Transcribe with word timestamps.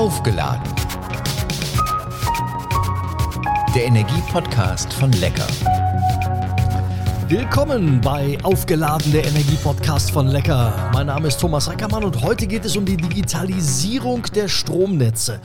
Aufgeladen. 0.00 0.62
Der 3.74 3.84
Energiepodcast 3.84 4.94
von 4.94 5.12
Lecker. 5.12 5.46
Willkommen 7.28 8.00
bei 8.00 8.38
Aufgeladen, 8.42 9.12
der 9.12 9.26
Energiepodcast 9.26 10.10
von 10.10 10.28
Lecker. 10.28 10.90
Mein 10.94 11.08
Name 11.08 11.28
ist 11.28 11.38
Thomas 11.38 11.68
Reckermann 11.68 12.02
und 12.02 12.22
heute 12.22 12.46
geht 12.46 12.64
es 12.64 12.78
um 12.78 12.86
die 12.86 12.96
Digitalisierung 12.96 14.22
der 14.34 14.48
Stromnetze. 14.48 15.42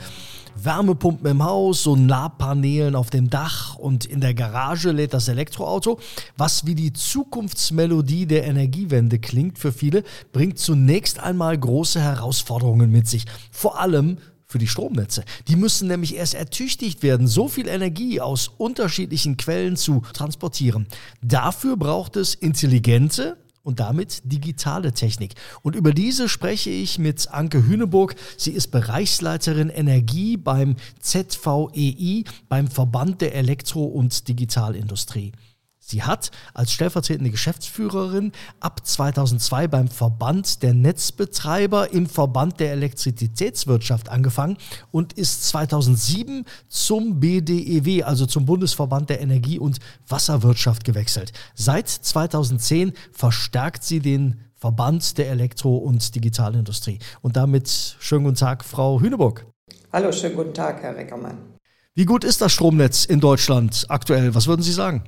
Wärmepumpen 0.54 1.30
im 1.30 1.44
Haus, 1.44 1.82
Solarpanelen 1.82 2.96
auf 2.96 3.10
dem 3.10 3.28
Dach 3.28 3.76
und 3.76 4.06
in 4.06 4.22
der 4.22 4.32
Garage 4.32 4.90
lädt 4.90 5.12
das 5.12 5.28
Elektroauto. 5.28 6.00
Was 6.38 6.64
wie 6.64 6.74
die 6.74 6.94
Zukunftsmelodie 6.94 8.24
der 8.24 8.46
Energiewende 8.46 9.18
klingt 9.18 9.58
für 9.58 9.70
viele, 9.70 10.02
bringt 10.32 10.58
zunächst 10.58 11.20
einmal 11.20 11.58
große 11.58 12.00
Herausforderungen 12.00 12.90
mit 12.90 13.06
sich. 13.06 13.26
Vor 13.50 13.78
allem 13.78 14.16
für 14.56 14.60
die 14.60 14.66
Stromnetze. 14.66 15.22
Die 15.48 15.56
müssen 15.56 15.86
nämlich 15.86 16.16
erst 16.16 16.32
ertüchtigt 16.32 17.02
werden, 17.02 17.26
so 17.26 17.46
viel 17.46 17.68
Energie 17.68 18.22
aus 18.22 18.50
unterschiedlichen 18.56 19.36
Quellen 19.36 19.76
zu 19.76 20.02
transportieren. 20.14 20.86
Dafür 21.20 21.76
braucht 21.76 22.16
es 22.16 22.34
intelligente, 22.34 23.36
und 23.62 23.80
damit 23.80 24.22
digitale 24.24 24.92
Technik. 24.92 25.34
Und 25.62 25.74
über 25.74 25.92
diese 25.92 26.28
spreche 26.28 26.70
ich 26.70 27.00
mit 27.00 27.32
Anke 27.32 27.66
Hüneburg. 27.66 28.14
Sie 28.36 28.52
ist 28.52 28.68
Bereichsleiterin 28.68 29.70
Energie 29.70 30.36
beim 30.36 30.76
ZVEI, 31.00 32.22
beim 32.48 32.68
Verband 32.68 33.22
der 33.22 33.34
Elektro- 33.34 33.86
und 33.86 34.28
Digitalindustrie. 34.28 35.32
Sie 35.88 36.02
hat 36.02 36.32
als 36.52 36.72
stellvertretende 36.72 37.30
Geschäftsführerin 37.30 38.32
ab 38.58 38.84
2002 38.84 39.68
beim 39.68 39.86
Verband 39.86 40.64
der 40.64 40.74
Netzbetreiber 40.74 41.92
im 41.92 42.06
Verband 42.06 42.58
der 42.58 42.72
Elektrizitätswirtschaft 42.72 44.08
angefangen 44.08 44.56
und 44.90 45.12
ist 45.12 45.46
2007 45.46 46.44
zum 46.68 47.20
BDEW, 47.20 48.02
also 48.02 48.26
zum 48.26 48.46
Bundesverband 48.46 49.10
der 49.10 49.20
Energie- 49.20 49.60
und 49.60 49.78
Wasserwirtschaft 50.08 50.82
gewechselt. 50.82 51.32
Seit 51.54 51.88
2010 51.88 52.92
verstärkt 53.12 53.84
sie 53.84 54.00
den 54.00 54.40
Verband 54.56 55.18
der 55.18 55.30
Elektro- 55.30 55.76
und 55.76 56.16
Digitalindustrie. 56.16 56.98
Und 57.22 57.36
damit 57.36 57.96
schönen 58.00 58.24
guten 58.24 58.36
Tag, 58.36 58.64
Frau 58.64 59.00
Hüneburg. 59.00 59.46
Hallo, 59.92 60.10
schönen 60.10 60.34
guten 60.34 60.52
Tag, 60.52 60.82
Herr 60.82 60.96
Reckermann. 60.96 61.38
Wie 61.94 62.06
gut 62.06 62.24
ist 62.24 62.40
das 62.40 62.52
Stromnetz 62.52 63.04
in 63.04 63.20
Deutschland 63.20 63.86
aktuell? 63.88 64.34
Was 64.34 64.48
würden 64.48 64.62
Sie 64.62 64.72
sagen? 64.72 65.04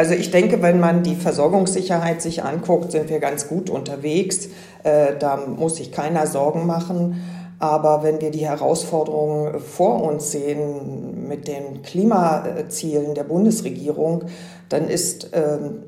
Also 0.00 0.14
ich 0.14 0.30
denke, 0.30 0.62
wenn 0.62 0.80
man 0.80 1.02
die 1.02 1.14
Versorgungssicherheit 1.14 2.22
sich 2.22 2.42
anguckt, 2.42 2.90
sind 2.90 3.10
wir 3.10 3.18
ganz 3.18 3.48
gut 3.48 3.68
unterwegs. 3.68 4.48
Äh, 4.82 5.18
da 5.18 5.36
muss 5.36 5.76
sich 5.76 5.92
keiner 5.92 6.26
Sorgen 6.26 6.64
machen. 6.64 7.22
Aber 7.58 8.02
wenn 8.02 8.18
wir 8.22 8.30
die 8.30 8.48
Herausforderungen 8.48 9.60
vor 9.60 10.02
uns 10.02 10.30
sehen 10.30 11.28
mit 11.28 11.46
den 11.46 11.82
Klimazielen 11.82 13.14
der 13.14 13.24
Bundesregierung, 13.24 14.24
dann 14.70 14.88
ist 14.88 15.32
ähm, 15.34 15.82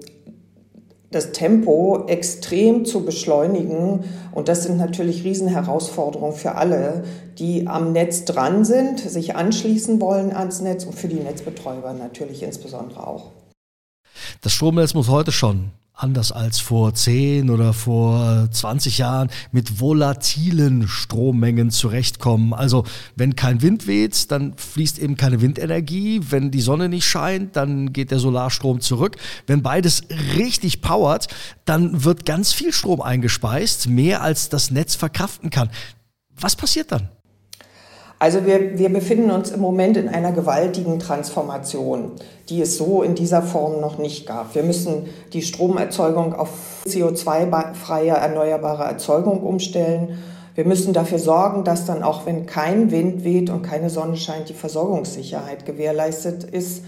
das 1.10 1.32
Tempo 1.32 2.04
extrem 2.06 2.84
zu 2.84 3.06
beschleunigen. 3.06 4.04
Und 4.32 4.48
das 4.48 4.64
sind 4.64 4.76
natürlich 4.76 5.24
Riesenherausforderungen 5.24 6.34
für 6.34 6.56
alle, 6.56 7.04
die 7.38 7.66
am 7.66 7.92
Netz 7.92 8.26
dran 8.26 8.66
sind, 8.66 9.00
sich 9.00 9.36
anschließen 9.36 10.02
wollen 10.02 10.36
ans 10.36 10.60
Netz 10.60 10.84
und 10.84 10.94
für 10.94 11.08
die 11.08 11.20
Netzbetreiber 11.20 11.94
natürlich 11.94 12.42
insbesondere 12.42 13.06
auch. 13.06 13.30
Das 14.42 14.52
Stromnetz 14.54 14.92
muss 14.94 15.06
heute 15.06 15.30
schon 15.30 15.70
anders 15.94 16.32
als 16.32 16.58
vor 16.58 16.92
10 16.92 17.48
oder 17.48 17.72
vor 17.72 18.48
20 18.50 18.98
Jahren 18.98 19.30
mit 19.52 19.78
volatilen 19.78 20.88
Strommengen 20.88 21.70
zurechtkommen. 21.70 22.52
Also 22.52 22.82
wenn 23.14 23.36
kein 23.36 23.62
Wind 23.62 23.86
weht, 23.86 24.32
dann 24.32 24.54
fließt 24.56 24.98
eben 24.98 25.16
keine 25.16 25.40
Windenergie. 25.42 26.22
Wenn 26.28 26.50
die 26.50 26.60
Sonne 26.60 26.88
nicht 26.88 27.04
scheint, 27.04 27.54
dann 27.54 27.92
geht 27.92 28.10
der 28.10 28.18
Solarstrom 28.18 28.80
zurück. 28.80 29.16
Wenn 29.46 29.62
beides 29.62 30.02
richtig 30.34 30.80
powert, 30.82 31.28
dann 31.64 32.02
wird 32.02 32.26
ganz 32.26 32.52
viel 32.52 32.72
Strom 32.72 33.00
eingespeist, 33.00 33.86
mehr 33.86 34.22
als 34.22 34.48
das 34.48 34.72
Netz 34.72 34.96
verkraften 34.96 35.50
kann. 35.50 35.70
Was 36.34 36.56
passiert 36.56 36.90
dann? 36.90 37.10
Also 38.22 38.46
wir, 38.46 38.78
wir 38.78 38.92
befinden 38.92 39.32
uns 39.32 39.50
im 39.50 39.58
Moment 39.58 39.96
in 39.96 40.08
einer 40.08 40.30
gewaltigen 40.30 41.00
Transformation, 41.00 42.12
die 42.48 42.62
es 42.62 42.76
so 42.76 43.02
in 43.02 43.16
dieser 43.16 43.42
Form 43.42 43.80
noch 43.80 43.98
nicht 43.98 44.28
gab. 44.28 44.54
Wir 44.54 44.62
müssen 44.62 45.08
die 45.32 45.42
Stromerzeugung 45.42 46.32
auf 46.32 46.50
CO2-freie 46.86 48.12
erneuerbare 48.12 48.84
Erzeugung 48.84 49.42
umstellen. 49.42 50.20
Wir 50.54 50.64
müssen 50.64 50.92
dafür 50.92 51.18
sorgen, 51.18 51.64
dass 51.64 51.84
dann 51.84 52.04
auch 52.04 52.24
wenn 52.24 52.46
kein 52.46 52.92
Wind 52.92 53.24
weht 53.24 53.50
und 53.50 53.62
keine 53.62 53.90
Sonne 53.90 54.16
scheint, 54.16 54.48
die 54.48 54.54
Versorgungssicherheit 54.54 55.66
gewährleistet 55.66 56.44
ist. 56.44 56.84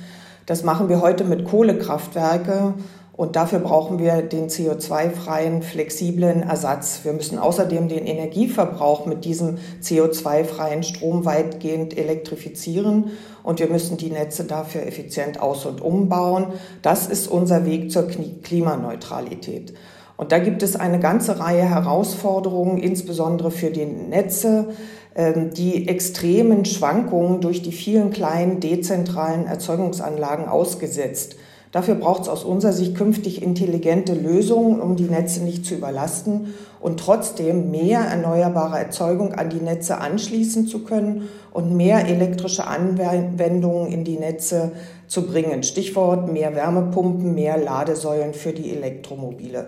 Das 0.47 0.63
machen 0.63 0.89
wir 0.89 1.01
heute 1.01 1.25
mit 1.25 1.47
Kohlekraftwerke 1.47 2.75
und 3.17 3.37
dafür 3.37 3.61
brauchen 3.61 4.01
wir 4.01 4.23
den 4.23 4.49
CO2-freien, 4.49 5.63
flexiblen 5.63 6.43
Ersatz. 6.43 7.01
Wir 7.05 7.13
müssen 7.13 7.39
außerdem 7.39 7.89
den 7.89 8.07
Energieverbrauch 8.07 9.07
mit 9.07 9.25
diesem 9.25 9.59
CO2-freien 9.81 10.83
Strom 10.83 11.25
weitgehend 11.25 11.97
elektrifizieren 11.97 13.13
und 13.45 13.61
wir 13.61 13.69
müssen 13.69 13.99
die 13.99 14.11
Netze 14.11 14.45
dafür 14.45 14.85
effizient 14.85 15.41
aus- 15.41 15.65
und 15.65 15.81
umbauen. 15.81 16.55
Das 16.83 17.07
ist 17.07 17.29
unser 17.29 17.65
Weg 17.67 17.93
zur 17.93 18.09
Klimaneutralität. 18.09 19.75
Und 20.17 20.33
da 20.33 20.41
gibt 20.41 20.65
es 20.65 20.75
eine 20.75 20.99
ganze 20.99 21.39
Reihe 21.39 21.69
Herausforderungen, 21.69 22.79
insbesondere 22.79 23.53
für 23.53 23.71
die 23.71 23.87
Netze, 23.87 24.71
ähm, 25.15 25.51
die 25.55 25.87
extremen 25.87 26.65
Schwankungen 26.65 27.41
durch 27.41 27.63
die 27.63 27.73
vielen 27.73 28.11
kleinen 28.11 28.59
dezentralen 28.59 29.47
Erzeugungsanlagen 29.47 30.49
ausgesetzt 30.49 31.37
Dafür 31.75 31.97
braucht 31.97 32.23
es 32.23 32.29
aus 32.29 32.45
unserer 32.45 32.73
Sicht 32.73 32.95
künftig 32.95 33.43
intelligente 33.43 34.15
Lösungen, 34.15 34.81
um 34.81 34.95
die 34.95 35.09
Netze 35.11 35.43
nicht 35.43 35.67
zu 35.67 35.75
überlasten 35.75 36.55
und 36.79 37.01
trotzdem 37.01 37.73
mehr 37.73 37.99
erneuerbare 37.99 38.79
Erzeugung 38.79 39.35
an 39.35 39.51
die 39.51 39.59
Netze 39.59 39.99
anschließen 39.99 40.69
zu 40.69 40.85
können 40.85 41.29
und 41.53 41.77
mehr 41.77 42.07
elektrische 42.07 42.69
Anwendungen 42.69 43.91
in 43.91 44.05
die 44.05 44.19
Netze 44.19 44.71
zu 45.09 45.27
bringen. 45.27 45.65
Stichwort 45.65 46.33
mehr 46.33 46.55
Wärmepumpen, 46.55 47.35
mehr 47.35 47.59
Ladesäulen 47.59 48.35
für 48.35 48.53
die 48.53 48.71
Elektromobile. 48.71 49.67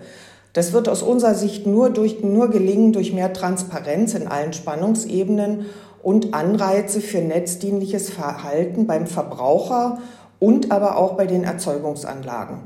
Das 0.52 0.72
wird 0.72 0.88
aus 0.88 1.02
unserer 1.02 1.34
Sicht 1.34 1.66
nur, 1.66 1.90
durch, 1.90 2.22
nur 2.22 2.50
gelingen 2.50 2.92
durch 2.92 3.12
mehr 3.12 3.32
Transparenz 3.32 4.14
in 4.14 4.28
allen 4.28 4.52
Spannungsebenen 4.52 5.66
und 6.04 6.34
Anreize 6.34 7.00
für 7.00 7.18
netzdienliches 7.18 8.10
Verhalten 8.10 8.86
beim 8.86 9.08
Verbraucher 9.08 9.98
und 10.38 10.70
aber 10.72 10.96
auch 10.96 11.16
bei 11.16 11.26
den 11.26 11.44
Erzeugungsanlagen. 11.44 12.58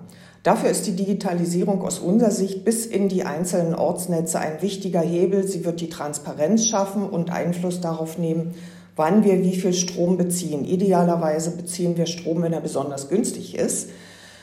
Dafür 0.43 0.71
ist 0.71 0.87
die 0.87 0.97
Digitalisierung 0.97 1.83
aus 1.83 1.99
unserer 1.99 2.31
Sicht 2.31 2.65
bis 2.65 2.87
in 2.87 3.09
die 3.09 3.25
einzelnen 3.25 3.75
Ortsnetze 3.75 4.39
ein 4.39 4.63
wichtiger 4.63 5.03
Hebel. 5.03 5.47
Sie 5.47 5.65
wird 5.67 5.81
die 5.81 5.91
Transparenz 5.91 6.67
schaffen 6.67 7.09
und 7.09 7.31
Einfluss 7.31 7.81
darauf 7.83 8.17
nehmen, 8.17 8.55
wann 8.97 9.23
wir 9.23 9.43
wie 9.45 9.57
viel 9.57 9.75
Strom 9.75 10.17
beziehen. 10.17 10.65
Idealerweise 10.65 11.51
beziehen 11.51 11.99
wir 11.99 12.07
Strom, 12.07 12.43
wenn 12.43 12.55
er 12.55 12.63
besonders 12.63 13.11
günstig 13.11 13.55
ist. 13.55 13.91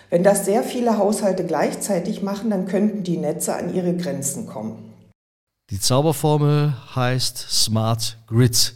Wenn 0.10 0.24
das 0.24 0.46
sehr 0.46 0.64
viele 0.64 1.00
Haushalte 1.00 1.44
gleichzeitig 1.46 2.22
machen, 2.22 2.52
dann 2.52 2.68
könnten 2.68 3.04
die 3.04 3.18
Netze 3.18 3.56
an 3.56 3.74
ihre 3.74 3.96
Grenzen 3.96 4.46
kommen. 4.46 4.94
Die 5.70 5.80
Zauberformel 5.80 6.74
heißt 6.96 7.38
Smart 7.38 8.20
Grid, 8.28 8.76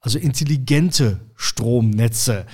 also 0.00 0.18
intelligente 0.18 1.20
Stromnetze. 1.36 2.46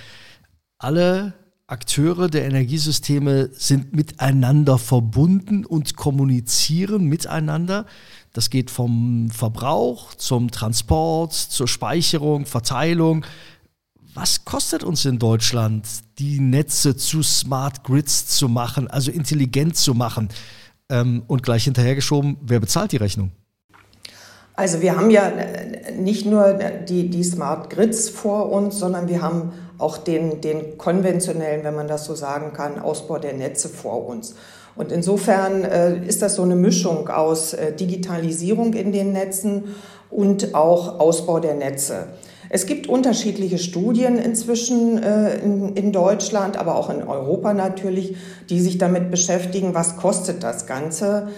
Alle 0.79 1.33
Akteure 1.71 2.29
der 2.29 2.47
Energiesysteme 2.47 3.51
sind 3.53 3.95
miteinander 3.95 4.79
verbunden 4.79 5.67
und 5.67 5.97
kommunizieren 5.97 7.05
miteinander. 7.05 7.85
Das 8.33 8.49
geht 8.49 8.71
vom 8.71 9.29
Verbrauch 9.31 10.15
zum 10.15 10.51
Transport, 10.51 11.35
zur 11.35 11.69
Speicherung, 11.69 12.47
Verteilung. 12.47 13.27
Was 14.15 14.47
kostet 14.47 14.83
uns 14.83 15.05
in 15.05 15.19
Deutschland, 15.19 15.87
die 16.19 16.41
Netze 16.41 16.97
zu 16.97 17.23
Smart 17.23 17.85
Grids 17.85 18.29
zu 18.29 18.49
machen, 18.49 18.89
also 18.89 19.11
intelligent 19.11 19.77
zu 19.77 19.93
machen? 19.93 20.31
Ähm, 20.89 21.23
und 21.27 21.43
gleich 21.43 21.65
hinterhergeschoben, 21.65 22.39
wer 22.41 22.61
bezahlt 22.61 22.93
die 22.93 22.97
Rechnung? 22.97 23.31
Also 24.59 24.81
wir 24.83 24.97
haben 24.97 25.11
ja 25.11 25.31
nicht 25.97 26.27
nur 26.27 26.59
die, 26.89 27.11
die 27.11 27.23
Smart 27.23 27.71
Grids 27.71 28.09
vor 28.09 28.51
uns, 28.51 28.77
sondern 28.81 29.09
wir 29.09 29.23
haben 29.23 29.53
auch 29.79 29.99
den, 29.99 30.41
den 30.41 30.77
konventionellen, 30.77 31.63
wenn 31.63 31.77
man 31.77 31.87
das 31.87 32.07
so 32.07 32.17
sagen 32.17 32.53
kann, 32.55 32.81
Ausbau 32.81 33.19
der 33.19 33.35
Netze 33.35 33.69
vor 33.69 34.09
uns. 34.09 34.35
Und 34.75 34.91
insofern 34.91 35.63
äh, 35.63 36.05
ist 36.05 36.23
das 36.23 36.35
so 36.35 36.43
eine 36.43 36.57
Mischung 36.57 37.09
aus 37.09 37.55
äh, 37.55 37.73
Digitalisierung 37.73 38.75
in 38.75 38.91
den 38.91 39.13
Netzen 39.13 39.77
und 40.11 40.57
auch 40.57 40.99
Ausbau 40.99 41.39
der 41.39 41.55
Netze. 41.55 42.09
Es 42.51 42.67
gibt 42.67 42.89
unterschiedliche 42.89 43.59
Studien 43.59 44.19
inzwischen 44.19 45.01
äh, 45.01 45.37
in, 45.39 45.77
in, 45.77 45.93
Deutschland, 45.93 46.57
aber 46.57 46.75
auch 46.75 46.91
in 46.91 47.05
Europa 47.05 47.55
natürlich, 47.55 48.17
die 48.51 48.59
sich 48.59 48.77
damit 48.77 49.13
beschäftigen, 49.13 49.75
was 49.75 49.97
kostet 49.97 50.43
das 50.43 50.67
Ganze. 50.67 51.29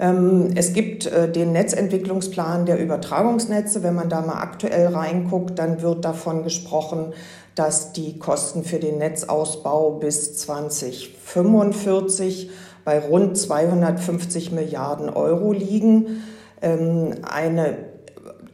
Ähm, 0.00 0.50
es 0.54 0.72
gibt 0.72 1.06
äh, 1.06 1.30
den 1.30 1.52
Netzentwicklungsplan 1.52 2.64
der 2.64 2.80
Übertragungsnetze. 2.80 3.82
Wenn 3.82 3.94
man 3.94 4.08
da 4.08 4.22
mal 4.22 4.40
aktuell 4.40 4.86
reinguckt, 4.88 5.58
dann 5.58 5.82
wird 5.82 6.06
davon 6.06 6.42
gesprochen, 6.42 7.12
dass 7.54 7.92
die 7.92 8.18
Kosten 8.18 8.64
für 8.64 8.78
den 8.78 8.96
Netzausbau 8.96 9.90
bis 9.92 10.38
2045 10.38 12.50
bei 12.84 12.98
rund 12.98 13.36
250 13.36 14.52
Milliarden 14.52 15.10
Euro 15.10 15.52
liegen. 15.52 16.22
Ähm, 16.62 17.16
eine 17.30 17.76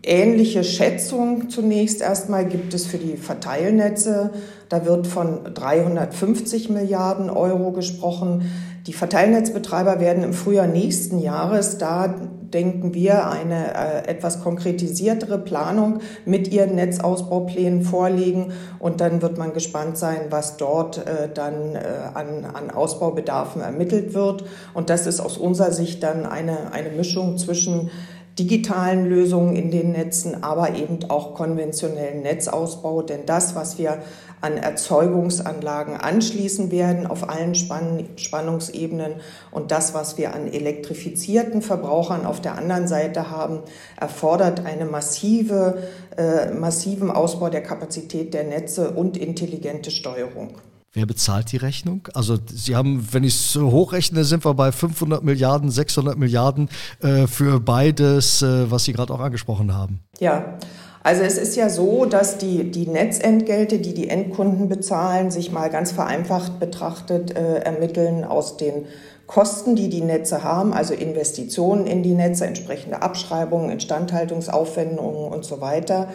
ähnliche 0.03 0.65
Schätzung 0.65 1.49
zunächst 1.49 2.01
erstmal 2.01 2.47
gibt 2.47 2.75
es 2.75 2.87
für 2.87 2.99
die 2.99 3.17
Verteilnetze. 3.17 4.33
Da 4.69 4.85
wird 4.85 5.07
von 5.07 5.55
350 5.55 6.71
Milliarden 6.71 7.31
Euro 7.31 7.71
gesprochen. 7.71 8.51
Die 8.87 8.93
Verteilnetzbetreiber 8.93 9.99
werden 9.99 10.23
im 10.23 10.33
Frühjahr 10.33 10.69
nächsten 10.69 11.19
Jahres, 11.19 11.77
da 11.79 12.06
denken 12.06 12.94
wir, 12.94 13.29
eine 13.29 13.75
äh, 13.75 14.09
etwas 14.09 14.43
konkretisiertere 14.43 15.38
Planung 15.38 15.99
mit 16.25 16.53
ihren 16.53 16.77
Netzausbauplänen 16.77 17.83
vorlegen. 17.83 18.53
Und 18.79 19.00
dann 19.00 19.23
wird 19.23 19.38
man 19.38 19.53
gespannt 19.53 19.99
sein, 19.99 20.27
was 20.31 20.56
dort 20.56 20.99
äh, 20.99 21.29
dann 21.33 21.75
äh, 21.75 21.81
an, 22.15 22.44
an 22.44 22.71
Ausbaubedarfen 22.71 23.61
ermittelt 23.61 24.15
wird. 24.15 24.44
Und 24.73 24.88
das 24.88 25.09
ist 25.09 25.19
aus 25.19 25.37
unserer 25.37 25.73
Sicht 25.73 26.05
dann 26.05 26.25
eine, 26.25 26.73
eine 26.73 26.91
Mischung 26.91 27.38
zwischen 27.38 27.91
digitalen 28.38 29.06
Lösungen 29.06 29.56
in 29.56 29.71
den 29.71 29.93
Netzen, 29.93 30.43
aber 30.43 30.75
eben 30.75 30.99
auch 31.09 31.35
konventionellen 31.35 32.23
Netzausbau. 32.23 33.03
Denn 33.03 33.25
das, 33.25 33.55
was 33.55 33.79
wir 33.79 34.03
an 34.43 34.59
Erzeugungsanlagen 34.59 35.97
anschließen 35.97 36.71
werden 36.71 37.06
auf 37.06 37.29
allen 37.29 37.55
Spann 37.55 38.05
Spannungsebenen 38.17 39.15
und 39.50 39.71
das, 39.71 39.94
was 39.94 40.19
wir 40.19 40.35
an 40.35 40.53
elektrifizierten 40.53 41.62
Verbrauchern 41.62 42.27
auf 42.27 42.43
der 42.43 42.56
anderen 42.56 42.87
Seite 42.87 43.31
haben, 43.31 43.61
erfordert 43.99 44.67
eine 44.67 44.85
massive, 44.85 45.79
äh, 46.17 46.53
massiven 46.53 47.11
Ausbau 47.11 47.49
der 47.49 47.62
Kapazität 47.62 48.35
der 48.35 48.44
Netze 48.44 48.91
und 48.91 49.17
intelligente 49.17 49.91
Steuerung. 49.91 50.50
Wer 50.97 51.05
bezahlt 51.05 51.53
die 51.53 51.59
Rechnung? 51.59 52.09
Also 52.15 52.39
Sie 52.51 52.75
haben, 52.75 53.07
wenn 53.13 53.23
ich 53.23 53.35
es 53.35 53.55
hochrechne, 53.55 54.25
sind 54.25 54.47
wir 54.47 54.55
bei 54.55 54.73
500 54.73 55.23
Milliarden, 55.23 55.71
600 55.71 56.17
Milliarden 56.17 56.71
äh, 57.03 57.27
für 57.27 57.61
beides, 57.61 58.41
äh, 58.41 58.71
was 58.71 58.85
Sie 58.85 58.95
gerade 58.95 59.13
auch 59.13 59.21
angesprochen 59.21 59.75
haben. 59.75 60.01
Ja, 60.21 60.57
also 61.03 61.21
es 61.21 61.37
ist 61.37 61.55
ja 61.55 61.69
so, 61.69 62.07
dass 62.07 62.39
die, 62.39 62.71
die 62.71 62.87
Netzentgelte, 62.87 63.79
die 63.79 63.93
die 63.93 64.09
Endkunden 64.09 64.71
bezahlen, 64.71 65.31
sich 65.31 65.53
mal 65.53 65.69
ganz 65.69 65.93
vereinfacht 65.93 66.59
betrachtet 66.61 67.37
äh, 67.37 67.59
ermitteln 67.59 68.25
aus 68.25 68.57
den 68.57 68.87
Kosten, 69.27 69.77
die 69.77 69.91
die 69.91 70.01
Netze 70.01 70.45
haben, 70.45 70.73
also 70.73 70.95
Investitionen 70.95 71.87
in 71.87 72.03
die 72.03 72.15
Netze, 72.15 72.47
entsprechende 72.47 73.03
Abschreibungen, 73.03 73.69
Instandhaltungsaufwendungen 73.69 75.31
und 75.31 75.45
so 75.45 75.61
weiter. 75.61 76.09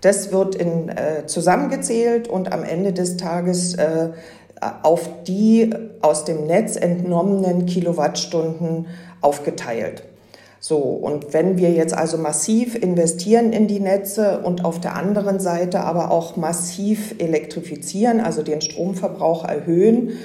Das 0.00 0.32
wird 0.32 0.54
in, 0.54 0.88
äh, 0.88 1.26
zusammengezählt 1.26 2.28
und 2.28 2.52
am 2.52 2.62
Ende 2.62 2.92
des 2.92 3.16
Tages 3.16 3.74
äh, 3.74 4.10
auf 4.82 5.08
die 5.26 5.74
aus 6.00 6.24
dem 6.24 6.46
Netz 6.46 6.76
entnommenen 6.76 7.66
Kilowattstunden 7.66 8.86
aufgeteilt. 9.20 10.02
So, 10.60 10.78
und 10.78 11.32
wenn 11.32 11.56
wir 11.56 11.70
jetzt 11.70 11.94
also 11.94 12.16
massiv 12.16 12.74
investieren 12.74 13.52
in 13.52 13.68
die 13.68 13.78
Netze 13.78 14.40
und 14.40 14.64
auf 14.64 14.80
der 14.80 14.96
anderen 14.96 15.38
Seite 15.38 15.80
aber 15.80 16.10
auch 16.10 16.36
massiv 16.36 17.14
elektrifizieren, 17.18 18.20
also 18.20 18.42
den 18.42 18.60
Stromverbrauch 18.60 19.44
erhöhen, 19.44 20.18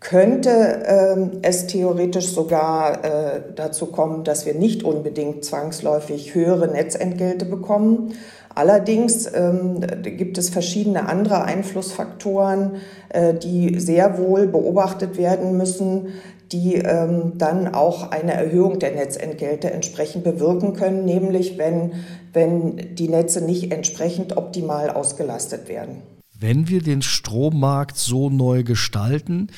könnte 0.00 0.50
äh, 0.50 1.38
es 1.42 1.68
theoretisch 1.68 2.26
sogar 2.26 3.04
äh, 3.04 3.40
dazu 3.54 3.86
kommen, 3.86 4.24
dass 4.24 4.46
wir 4.46 4.54
nicht 4.54 4.82
unbedingt 4.82 5.44
zwangsläufig 5.44 6.34
höhere 6.34 6.66
Netzentgelte 6.66 7.44
bekommen, 7.44 8.14
Allerdings 8.54 9.28
ähm, 9.32 9.80
gibt 10.02 10.38
es 10.38 10.50
verschiedene 10.50 11.08
andere 11.08 11.44
Einflussfaktoren, 11.44 12.76
äh, 13.08 13.34
die 13.34 13.80
sehr 13.80 14.18
wohl 14.18 14.46
beobachtet 14.46 15.16
werden 15.16 15.56
müssen, 15.56 16.08
die 16.52 16.74
ähm, 16.74 17.32
dann 17.36 17.74
auch 17.74 18.10
eine 18.10 18.34
Erhöhung 18.34 18.78
der 18.78 18.92
Netzentgelte 18.92 19.70
entsprechend 19.70 20.24
bewirken 20.24 20.74
können, 20.74 21.04
nämlich 21.04 21.56
wenn, 21.56 21.92
wenn 22.32 22.94
die 22.94 23.08
Netze 23.08 23.42
nicht 23.42 23.72
entsprechend 23.72 24.36
optimal 24.36 24.90
ausgelastet 24.90 25.68
werden. 25.68 26.02
Wenn 26.38 26.68
wir 26.68 26.82
den 26.82 27.02
Strommarkt 27.02 27.96
so 27.96 28.28
neu 28.28 28.64
gestalten, 28.64 29.48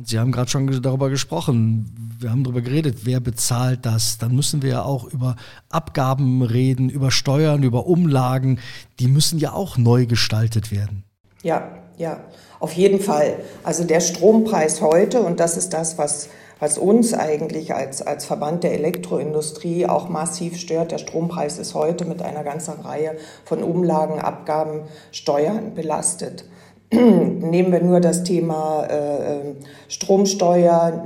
und 0.00 0.08
Sie 0.08 0.18
haben 0.18 0.32
gerade 0.32 0.48
schon 0.48 0.80
darüber 0.80 1.10
gesprochen, 1.10 2.14
wir 2.18 2.30
haben 2.30 2.42
darüber 2.42 2.62
geredet, 2.62 3.00
wer 3.04 3.20
bezahlt 3.20 3.84
das. 3.84 4.16
Dann 4.16 4.34
müssen 4.34 4.62
wir 4.62 4.70
ja 4.70 4.82
auch 4.82 5.04
über 5.04 5.36
Abgaben 5.68 6.40
reden, 6.40 6.88
über 6.88 7.10
Steuern, 7.10 7.62
über 7.62 7.86
Umlagen. 7.86 8.60
Die 8.98 9.08
müssen 9.08 9.38
ja 9.38 9.52
auch 9.52 9.76
neu 9.76 10.06
gestaltet 10.06 10.72
werden. 10.72 11.04
Ja, 11.42 11.68
ja, 11.98 12.18
auf 12.60 12.72
jeden 12.72 12.98
Fall. 12.98 13.40
Also 13.62 13.84
der 13.84 14.00
Strompreis 14.00 14.80
heute, 14.80 15.20
und 15.20 15.38
das 15.38 15.58
ist 15.58 15.74
das, 15.74 15.98
was, 15.98 16.30
was 16.60 16.78
uns 16.78 17.12
eigentlich 17.12 17.74
als, 17.74 18.00
als 18.00 18.24
Verband 18.24 18.64
der 18.64 18.72
Elektroindustrie 18.72 19.84
auch 19.84 20.08
massiv 20.08 20.56
stört, 20.56 20.92
der 20.92 20.98
Strompreis 20.98 21.58
ist 21.58 21.74
heute 21.74 22.06
mit 22.06 22.22
einer 22.22 22.42
ganzen 22.42 22.80
Reihe 22.80 23.18
von 23.44 23.62
Umlagen, 23.62 24.18
Abgaben, 24.18 24.84
Steuern 25.12 25.74
belastet. 25.74 26.46
Nehmen 26.92 27.70
wir 27.70 27.84
nur 27.84 28.00
das 28.00 28.24
Thema 28.24 28.84
äh, 28.86 29.54
Stromsteuer, 29.86 31.04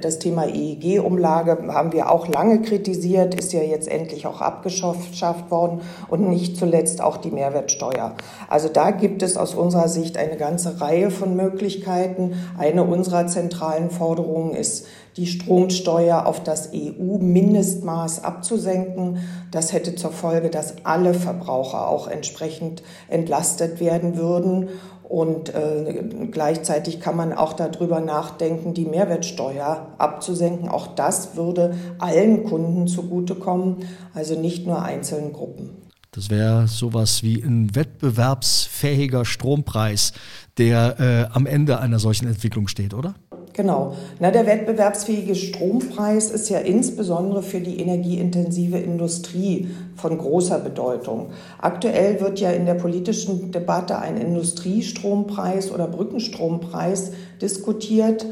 das 0.00 0.18
Thema 0.18 0.46
EEG-Umlage 0.46 1.68
haben 1.68 1.92
wir 1.92 2.10
auch 2.10 2.28
lange 2.28 2.62
kritisiert, 2.62 3.34
ist 3.34 3.52
ja 3.52 3.60
jetzt 3.60 3.88
endlich 3.88 4.26
auch 4.26 4.40
abgeschafft 4.40 5.50
worden 5.50 5.82
und 6.08 6.30
nicht 6.30 6.56
zuletzt 6.56 7.02
auch 7.02 7.18
die 7.18 7.30
Mehrwertsteuer. 7.30 8.14
Also 8.48 8.70
da 8.70 8.90
gibt 8.90 9.22
es 9.22 9.36
aus 9.36 9.54
unserer 9.54 9.88
Sicht 9.88 10.16
eine 10.16 10.38
ganze 10.38 10.80
Reihe 10.80 11.10
von 11.10 11.36
Möglichkeiten. 11.36 12.32
Eine 12.56 12.84
unserer 12.84 13.26
zentralen 13.26 13.90
Forderungen 13.90 14.54
ist, 14.54 14.86
die 15.18 15.26
Stromsteuer 15.26 16.26
auf 16.26 16.42
das 16.42 16.70
EU-Mindestmaß 16.72 18.24
abzusenken. 18.24 19.18
Das 19.50 19.72
hätte 19.72 19.96
zur 19.96 20.12
Folge, 20.12 20.48
dass 20.48 20.84
alle 20.84 21.12
Verbraucher 21.12 21.88
auch 21.88 22.06
entsprechend 22.06 22.82
entlastet 23.08 23.80
werden 23.80 24.16
würden. 24.16 24.68
Und 25.08 25.54
äh, 25.54 26.04
gleichzeitig 26.30 27.00
kann 27.00 27.16
man 27.16 27.32
auch 27.32 27.54
darüber 27.54 28.00
nachdenken, 28.00 28.74
die 28.74 28.84
Mehrwertsteuer 28.84 29.94
abzusenken. 29.96 30.68
Auch 30.68 30.88
das 30.88 31.34
würde 31.34 31.74
allen 31.98 32.44
Kunden 32.44 32.86
zugutekommen, 32.86 33.76
also 34.12 34.38
nicht 34.38 34.66
nur 34.66 34.82
einzelnen 34.82 35.32
Gruppen. 35.32 35.70
Das 36.10 36.30
wäre 36.30 36.66
sowas 36.68 37.22
wie 37.22 37.40
ein 37.42 37.74
wettbewerbsfähiger 37.74 39.24
Strompreis, 39.24 40.12
der 40.58 41.00
äh, 41.00 41.34
am 41.34 41.46
Ende 41.46 41.78
einer 41.78 41.98
solchen 41.98 42.26
Entwicklung 42.26 42.68
steht, 42.68 42.92
oder? 42.92 43.14
Genau. 43.58 43.94
Na, 44.20 44.30
der 44.30 44.46
wettbewerbsfähige 44.46 45.34
Strompreis 45.34 46.30
ist 46.30 46.48
ja 46.48 46.60
insbesondere 46.60 47.42
für 47.42 47.58
die 47.58 47.80
energieintensive 47.80 48.78
Industrie 48.78 49.66
von 49.96 50.16
großer 50.16 50.60
Bedeutung. 50.60 51.30
Aktuell 51.60 52.20
wird 52.20 52.38
ja 52.38 52.52
in 52.52 52.66
der 52.66 52.74
politischen 52.74 53.50
Debatte 53.50 53.98
ein 53.98 54.16
Industriestrompreis 54.16 55.72
oder 55.72 55.88
Brückenstrompreis 55.88 57.10
diskutiert. 57.42 58.26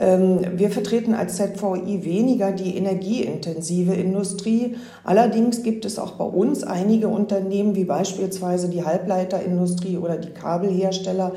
Ähm, 0.00 0.40
wir 0.56 0.70
vertreten 0.70 1.14
als 1.14 1.36
ZVI 1.36 2.04
weniger 2.04 2.50
die 2.50 2.76
energieintensive 2.76 3.94
Industrie. 3.94 4.74
Allerdings 5.04 5.62
gibt 5.62 5.84
es 5.84 5.96
auch 6.00 6.14
bei 6.14 6.24
uns 6.24 6.64
einige 6.64 7.06
Unternehmen, 7.06 7.76
wie 7.76 7.84
beispielsweise 7.84 8.68
die 8.68 8.84
Halbleiterindustrie 8.84 9.98
oder 9.98 10.16
die 10.16 10.30
Kabelhersteller, 10.30 11.34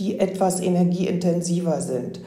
die 0.00 0.18
etwas 0.18 0.60
energieintensiver 0.60 1.80
sind. 1.80 2.18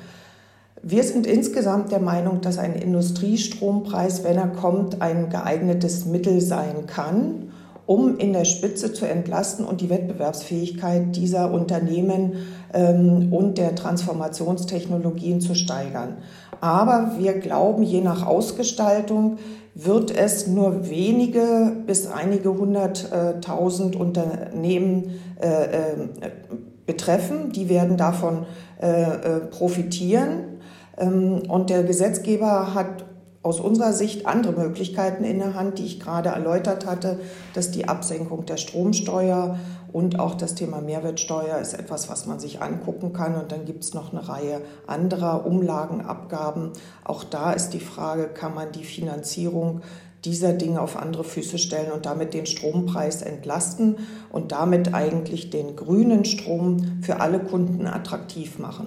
Wir 0.84 1.04
sind 1.04 1.28
insgesamt 1.28 1.92
der 1.92 2.00
Meinung, 2.00 2.42
dass 2.42 2.58
ein 2.58 2.74
Industriestrompreis, 2.74 4.24
wenn 4.24 4.38
er 4.38 4.48
kommt, 4.48 5.02
ein 5.02 5.30
geeignetes 5.30 6.06
Mittel 6.06 6.42
sein 6.42 6.88
kann, 6.88 7.52
um 7.86 8.18
in 8.18 8.34
der 8.34 8.46
Spitze 8.46 8.92
zu 8.92 9.06
entlasten 9.06 9.64
und 9.64 9.82
die 9.82 9.90
Wettbewerbsfähigkeit 9.90 11.16
dieser 11.16 11.52
Unternehmen 11.52 12.34
ähm, 12.74 13.32
und 13.32 13.60
der 13.60 13.76
Transformationstechnologien 13.76 15.40
zu 15.40 15.54
steigern. 15.54 16.18
Aber 16.62 17.12
wir 17.20 17.34
glauben, 17.34 17.84
je 17.84 18.02
nach 18.02 18.26
Ausgestaltung 18.26 19.38
wird 19.76 20.16
es 20.16 20.48
nur 20.48 20.90
wenige 20.90 21.74
bis 21.86 22.08
einige 22.08 22.58
hunderttausend 22.58 23.96
Unternehmen 23.96 25.20
äh, 25.40 25.48
äh, 25.48 25.96
betreffen. 26.86 27.52
Die 27.52 27.70
werden 27.70 27.98
davon 27.98 28.46
äh, 28.80 29.40
profitieren. 29.50 30.50
Ähm, 31.01 31.43
und 31.50 31.70
der 31.70 31.84
Gesetzgeber 31.84 32.74
hat 32.74 33.05
aus 33.43 33.60
unserer 33.60 33.91
Sicht 33.91 34.27
andere 34.27 34.53
Möglichkeiten 34.53 35.24
in 35.24 35.39
der 35.39 35.55
Hand, 35.55 35.79
die 35.79 35.86
ich 35.86 36.00
gerade 36.00 36.29
erläutert 36.29 36.86
hatte, 36.86 37.20
dass 37.55 37.72
die 37.72 37.88
Absenkung 37.88 38.46
der 38.46 38.58
Stromsteuer 38.58 39.58
und 39.91 40.20
auch 40.20 40.36
das 40.36 40.55
Thema 40.55 40.79
Mehrwertsteuer 40.79 41.58
ist 41.58 41.74
etwas, 41.74 42.08
was 42.08 42.27
man 42.27 42.39
sich 42.39 42.62
angucken 42.62 43.13
kann. 43.13 43.36
Und 43.36 43.51
dann 43.51 43.65
gibt 43.65 43.84
es 43.84 43.93
noch 43.93 44.13
eine 44.13 44.27
Reihe 44.27 44.62
anderer 44.88 45.46
Umlagenabgaben. 45.46 46.72
Auch 47.03 47.24
da 47.24 47.51
ist 47.51 47.72
die 47.72 47.79
Frage, 47.79 48.27
kann 48.27 48.53
man 48.53 48.72
die 48.72 48.84
Finanzierung 48.84 49.81
dieser 50.24 50.53
Dinge 50.53 50.79
auf 50.79 50.98
andere 50.98 51.24
Füße 51.24 51.58
stellen 51.58 51.91
und 51.91 52.05
damit 52.05 52.36
den 52.36 52.46
Strompreis 52.46 53.24
entlasten 53.24 53.98
und 54.31 54.51
damit 54.51 54.93
eigentlich 54.93 55.50
den 55.50 55.75
grünen 55.75 56.25
Strom 56.25 57.01
für 57.01 57.20
alle 57.20 57.39
Kunden 57.39 57.88
attraktiv 57.88 58.60
machen. 58.60 58.86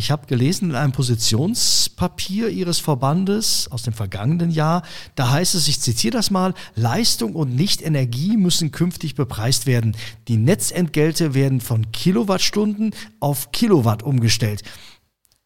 Ich 0.00 0.10
habe 0.10 0.26
gelesen 0.26 0.70
in 0.70 0.76
einem 0.76 0.92
Positionspapier 0.92 2.48
Ihres 2.48 2.78
Verbandes 2.78 3.68
aus 3.70 3.82
dem 3.82 3.92
vergangenen 3.92 4.50
Jahr, 4.50 4.82
da 5.14 5.30
heißt 5.30 5.54
es, 5.54 5.68
ich 5.68 5.78
zitiere 5.78 6.16
das 6.16 6.30
mal, 6.30 6.54
Leistung 6.74 7.34
und 7.34 7.54
Nicht-Energie 7.54 8.38
müssen 8.38 8.70
künftig 8.70 9.14
bepreist 9.14 9.66
werden. 9.66 9.94
Die 10.26 10.38
Netzentgelte 10.38 11.34
werden 11.34 11.60
von 11.60 11.92
Kilowattstunden 11.92 12.94
auf 13.20 13.52
Kilowatt 13.52 14.02
umgestellt. 14.02 14.62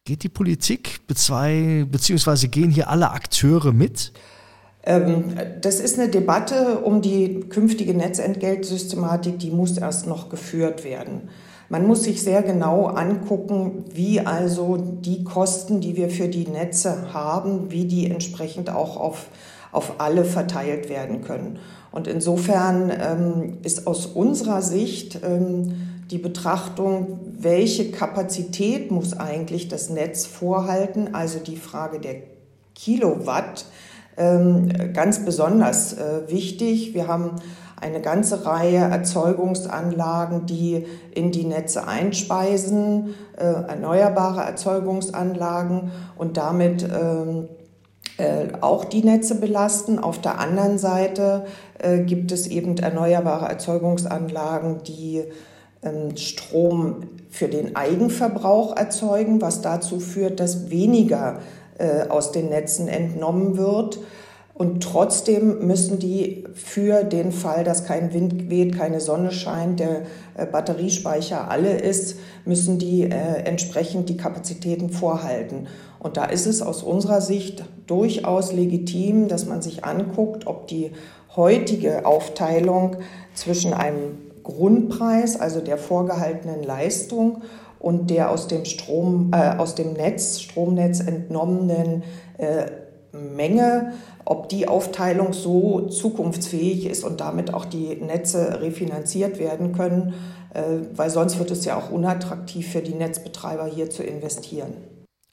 Geht 0.05 0.23
die 0.23 0.29
Politik 0.29 1.05
beziehungsweise 1.05 2.47
gehen 2.47 2.71
hier 2.71 2.89
alle 2.89 3.11
Akteure 3.11 3.73
mit? 3.73 4.13
Ähm, 4.85 5.33
das 5.59 5.81
ist 5.81 5.99
eine 5.99 6.07
Debatte 6.07 6.79
um 6.79 7.01
die 7.01 7.41
künftige 7.49 7.93
Netzentgeltsystematik, 7.93 9.37
die 9.37 9.51
muss 9.51 9.77
erst 9.77 10.07
noch 10.07 10.29
geführt 10.29 10.85
werden. 10.85 11.29
Man 11.69 11.87
muss 11.87 12.03
sich 12.03 12.21
sehr 12.21 12.43
genau 12.43 12.85
angucken, 12.85 13.85
wie 13.91 14.19
also 14.19 14.77
die 14.77 15.23
Kosten, 15.23 15.81
die 15.81 15.95
wir 15.95 16.09
für 16.09 16.27
die 16.27 16.47
Netze 16.47 17.13
haben, 17.13 17.71
wie 17.71 17.85
die 17.85 18.09
entsprechend 18.09 18.69
auch 18.69 18.97
auf, 18.97 19.27
auf 19.71 19.93
alle 19.99 20.25
verteilt 20.25 20.89
werden 20.89 21.21
können. 21.21 21.59
Und 21.91 22.07
insofern 22.07 22.91
ähm, 22.91 23.57
ist 23.63 23.87
aus 23.87 24.05
unserer 24.05 24.61
Sicht 24.61 25.19
ähm, 25.23 25.73
die 26.11 26.17
Betrachtung, 26.17 27.19
welche 27.39 27.89
Kapazität 27.89 28.91
muss 28.91 29.17
eigentlich 29.17 29.67
das 29.67 29.89
Netz 29.89 30.25
vorhalten, 30.25 31.15
also 31.15 31.39
die 31.39 31.57
Frage 31.57 31.99
der 31.99 32.17
Kilowatt, 32.75 33.65
ähm, 34.17 34.69
ganz 34.93 35.25
besonders 35.25 35.93
äh, 35.93 36.29
wichtig. 36.29 36.93
Wir 36.93 37.07
haben 37.07 37.31
eine 37.79 38.01
ganze 38.01 38.45
Reihe 38.45 38.77
Erzeugungsanlagen, 38.77 40.45
die 40.45 40.85
in 41.13 41.31
die 41.31 41.45
Netze 41.45 41.87
einspeisen, 41.87 43.15
äh, 43.37 43.43
erneuerbare 43.43 44.41
Erzeugungsanlagen 44.41 45.91
und 46.17 46.37
damit 46.37 46.83
ähm, 46.83 47.49
äh, 48.17 48.47
auch 48.61 48.85
die 48.85 49.03
Netze 49.03 49.35
belasten. 49.35 49.99
Auf 49.99 50.21
der 50.21 50.39
anderen 50.39 50.77
Seite 50.77 51.45
äh, 51.79 51.99
gibt 51.99 52.31
es 52.31 52.47
eben 52.47 52.77
erneuerbare 52.77 53.47
Erzeugungsanlagen, 53.47 54.83
die 54.83 55.23
ähm, 55.83 56.15
Strom 56.15 57.01
für 57.29 57.49
den 57.49 57.75
Eigenverbrauch 57.75 58.77
erzeugen, 58.77 59.41
was 59.41 59.61
dazu 59.61 59.99
führt, 59.99 60.39
dass 60.39 60.69
weniger 60.69 61.39
äh, 61.77 62.07
aus 62.07 62.31
den 62.31 62.47
Netzen 62.47 62.87
entnommen 62.87 63.57
wird. 63.57 63.99
Und 64.55 64.81
trotzdem 64.83 65.67
müssen 65.67 65.99
die 65.99 66.45
für 66.53 67.03
den 67.03 67.33
Fall, 67.33 67.65
dass 67.65 67.83
kein 67.83 68.13
Wind 68.13 68.49
weht, 68.49 68.77
keine 68.77 69.01
Sonne 69.01 69.33
scheint, 69.33 69.81
der 69.81 70.03
äh, 70.37 70.45
Batteriespeicher 70.45 71.51
alle 71.51 71.77
ist, 71.77 72.17
müssen 72.45 72.79
die 72.79 73.03
äh, 73.03 73.41
entsprechend 73.43 74.07
die 74.07 74.15
Kapazitäten 74.15 74.89
vorhalten. 74.89 75.67
Und 75.99 76.15
da 76.15 76.23
ist 76.23 76.45
es 76.45 76.61
aus 76.61 76.83
unserer 76.83 77.19
Sicht 77.19 77.65
durchaus 77.85 78.53
legitim, 78.53 79.27
dass 79.27 79.45
man 79.45 79.61
sich 79.61 79.83
anguckt, 79.83 80.47
ob 80.47 80.67
die 80.67 80.91
heutige 81.35 82.05
Aufteilung 82.05 82.95
zwischen 83.33 83.73
einem 83.73 84.19
Grundpreis, 84.43 85.37
also 85.37 85.59
der 85.59 85.77
vorgehaltenen 85.77 86.63
Leistung, 86.63 87.41
und 87.77 88.09
der 88.09 88.31
aus 88.31 88.47
dem 88.47 88.63
Strom, 88.63 89.31
äh, 89.33 89.57
aus 89.57 89.75
dem 89.75 89.93
Netz, 89.93 90.39
Stromnetz 90.39 91.01
entnommenen 91.01 92.03
äh, 92.37 92.67
Menge, 93.11 93.93
ob 94.25 94.49
die 94.49 94.67
Aufteilung 94.67 95.33
so 95.33 95.87
zukunftsfähig 95.87 96.87
ist 96.87 97.03
und 97.03 97.21
damit 97.21 97.53
auch 97.53 97.65
die 97.65 97.95
Netze 97.95 98.59
refinanziert 98.61 99.39
werden 99.39 99.73
können, 99.73 100.13
äh, 100.53 100.63
weil 100.95 101.09
sonst 101.09 101.39
wird 101.39 101.51
es 101.51 101.63
ja 101.65 101.77
auch 101.77 101.91
unattraktiv 101.91 102.71
für 102.71 102.81
die 102.81 102.95
Netzbetreiber 102.95 103.65
hier 103.67 103.89
zu 103.89 104.03
investieren. 104.03 104.73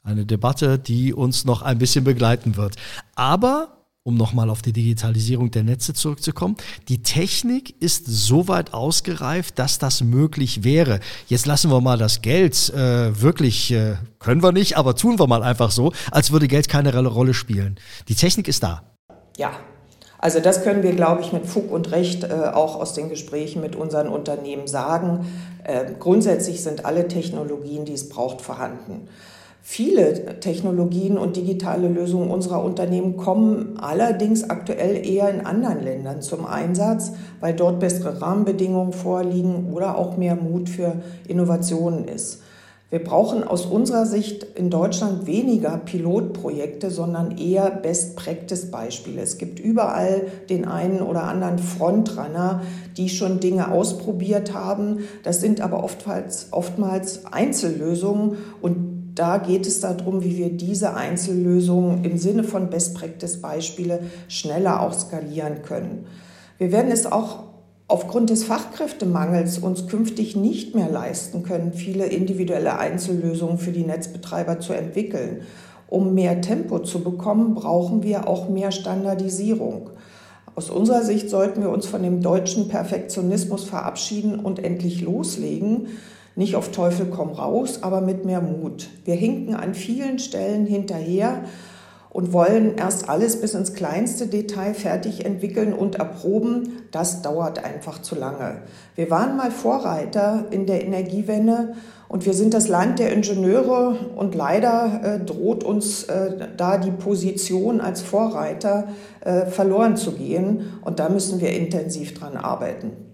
Eine 0.04 0.26
Debatte, 0.26 0.78
die 0.78 1.14
uns 1.14 1.44
noch 1.44 1.62
ein 1.62 1.78
bisschen 1.78 2.04
begleiten 2.04 2.56
wird. 2.56 2.76
Aber 3.14 3.81
um 4.04 4.16
nochmal 4.16 4.50
auf 4.50 4.62
die 4.62 4.72
Digitalisierung 4.72 5.50
der 5.50 5.62
Netze 5.62 5.94
zurückzukommen, 5.94 6.56
die 6.88 7.02
Technik 7.02 7.80
ist 7.80 8.06
so 8.06 8.48
weit 8.48 8.74
ausgereift, 8.74 9.58
dass 9.58 9.78
das 9.78 10.02
möglich 10.02 10.64
wäre. 10.64 10.98
Jetzt 11.28 11.46
lassen 11.46 11.70
wir 11.70 11.80
mal 11.80 11.98
das 11.98 12.20
Geld 12.20 12.70
äh, 12.70 13.20
wirklich, 13.20 13.70
äh, 13.70 13.96
können 14.18 14.42
wir 14.42 14.52
nicht, 14.52 14.76
aber 14.76 14.96
tun 14.96 15.18
wir 15.18 15.28
mal 15.28 15.42
einfach 15.42 15.70
so, 15.70 15.92
als 16.10 16.32
würde 16.32 16.48
Geld 16.48 16.68
keine 16.68 16.92
Rolle 17.06 17.34
spielen. 17.34 17.76
Die 18.08 18.16
Technik 18.16 18.48
ist 18.48 18.62
da. 18.62 18.82
Ja, 19.36 19.52
also 20.18 20.40
das 20.40 20.62
können 20.62 20.82
wir, 20.82 20.92
glaube 20.92 21.20
ich, 21.20 21.32
mit 21.32 21.46
Fug 21.46 21.70
und 21.70 21.90
Recht 21.90 22.24
äh, 22.24 22.50
auch 22.52 22.76
aus 22.76 22.94
den 22.94 23.08
Gesprächen 23.08 23.60
mit 23.60 23.76
unseren 23.76 24.08
Unternehmen 24.08 24.66
sagen. 24.66 25.26
Äh, 25.64 25.92
grundsätzlich 25.98 26.62
sind 26.62 26.84
alle 26.84 27.08
Technologien, 27.08 27.84
die 27.84 27.94
es 27.94 28.08
braucht, 28.08 28.40
vorhanden. 28.40 29.08
Viele 29.64 30.40
Technologien 30.40 31.16
und 31.16 31.36
digitale 31.36 31.86
Lösungen 31.86 32.32
unserer 32.32 32.64
Unternehmen 32.64 33.16
kommen 33.16 33.78
allerdings 33.78 34.50
aktuell 34.50 35.06
eher 35.06 35.30
in 35.30 35.46
anderen 35.46 35.84
Ländern 35.84 36.20
zum 36.20 36.44
Einsatz, 36.46 37.12
weil 37.38 37.54
dort 37.54 37.78
bessere 37.78 38.20
Rahmenbedingungen 38.20 38.92
vorliegen 38.92 39.72
oder 39.72 39.96
auch 39.96 40.16
mehr 40.16 40.34
Mut 40.34 40.68
für 40.68 40.96
Innovationen 41.28 42.08
ist. 42.08 42.42
Wir 42.90 43.02
brauchen 43.02 43.42
aus 43.44 43.64
unserer 43.64 44.04
Sicht 44.04 44.44
in 44.56 44.68
Deutschland 44.68 45.26
weniger 45.26 45.78
Pilotprojekte, 45.78 46.90
sondern 46.90 47.38
eher 47.38 47.70
Best-Practice-Beispiele. 47.70 49.22
Es 49.22 49.38
gibt 49.38 49.60
überall 49.60 50.26
den 50.50 50.66
einen 50.66 51.00
oder 51.00 51.22
anderen 51.22 51.58
Frontrunner, 51.58 52.60
die 52.98 53.08
schon 53.08 53.40
Dinge 53.40 53.70
ausprobiert 53.70 54.52
haben. 54.52 55.04
Das 55.22 55.40
sind 55.40 55.62
aber 55.62 55.84
oftmals, 55.84 56.48
oftmals 56.50 57.24
Einzellösungen 57.24 58.36
und 58.60 58.91
da 59.14 59.38
geht 59.38 59.66
es 59.66 59.80
darum, 59.80 60.24
wie 60.24 60.38
wir 60.38 60.50
diese 60.50 60.94
Einzellösungen 60.94 62.04
im 62.04 62.16
Sinne 62.16 62.44
von 62.44 62.70
Best-Practice-Beispiele 62.70 64.00
schneller 64.28 64.80
auch 64.80 64.92
skalieren 64.92 65.62
können. 65.62 66.06
Wir 66.58 66.72
werden 66.72 66.90
es 66.90 67.06
auch 67.06 67.44
aufgrund 67.88 68.30
des 68.30 68.44
Fachkräftemangels 68.44 69.58
uns 69.58 69.86
künftig 69.86 70.34
nicht 70.34 70.74
mehr 70.74 70.88
leisten 70.88 71.42
können, 71.42 71.74
viele 71.74 72.06
individuelle 72.06 72.78
Einzellösungen 72.78 73.58
für 73.58 73.72
die 73.72 73.84
Netzbetreiber 73.84 74.60
zu 74.60 74.72
entwickeln. 74.72 75.42
Um 75.88 76.14
mehr 76.14 76.40
Tempo 76.40 76.78
zu 76.78 77.04
bekommen, 77.04 77.54
brauchen 77.54 78.02
wir 78.02 78.26
auch 78.26 78.48
mehr 78.48 78.72
Standardisierung. 78.72 79.90
Aus 80.54 80.70
unserer 80.70 81.02
Sicht 81.02 81.28
sollten 81.28 81.60
wir 81.60 81.68
uns 81.68 81.86
von 81.86 82.02
dem 82.02 82.22
deutschen 82.22 82.68
Perfektionismus 82.68 83.64
verabschieden 83.64 84.36
und 84.36 84.62
endlich 84.62 85.02
loslegen, 85.02 85.88
nicht 86.34 86.56
auf 86.56 86.70
Teufel 86.70 87.06
komm 87.06 87.30
raus, 87.30 87.82
aber 87.82 88.00
mit 88.00 88.24
mehr 88.24 88.40
Mut. 88.40 88.88
Wir 89.04 89.14
hinken 89.14 89.54
an 89.54 89.74
vielen 89.74 90.18
Stellen 90.18 90.66
hinterher 90.66 91.44
und 92.12 92.34
wollen 92.34 92.76
erst 92.76 93.08
alles 93.08 93.40
bis 93.40 93.54
ins 93.54 93.72
kleinste 93.72 94.26
Detail 94.26 94.74
fertig 94.74 95.24
entwickeln 95.24 95.72
und 95.72 95.94
erproben. 95.94 96.82
Das 96.90 97.22
dauert 97.22 97.64
einfach 97.64 98.02
zu 98.02 98.14
lange. 98.14 98.62
Wir 98.94 99.10
waren 99.10 99.36
mal 99.36 99.50
Vorreiter 99.50 100.44
in 100.50 100.66
der 100.66 100.84
Energiewende 100.84 101.74
und 102.08 102.26
wir 102.26 102.34
sind 102.34 102.52
das 102.52 102.68
Land 102.68 102.98
der 102.98 103.14
Ingenieure 103.14 103.96
und 104.14 104.34
leider 104.34 105.00
äh, 105.02 105.24
droht 105.24 105.64
uns 105.64 106.04
äh, 106.04 106.48
da 106.58 106.76
die 106.76 106.90
Position 106.90 107.80
als 107.80 108.02
Vorreiter 108.02 108.88
äh, 109.20 109.46
verloren 109.46 109.96
zu 109.96 110.12
gehen 110.12 110.78
und 110.82 110.98
da 110.98 111.08
müssen 111.08 111.40
wir 111.40 111.50
intensiv 111.50 112.12
dran 112.12 112.36
arbeiten. 112.36 113.11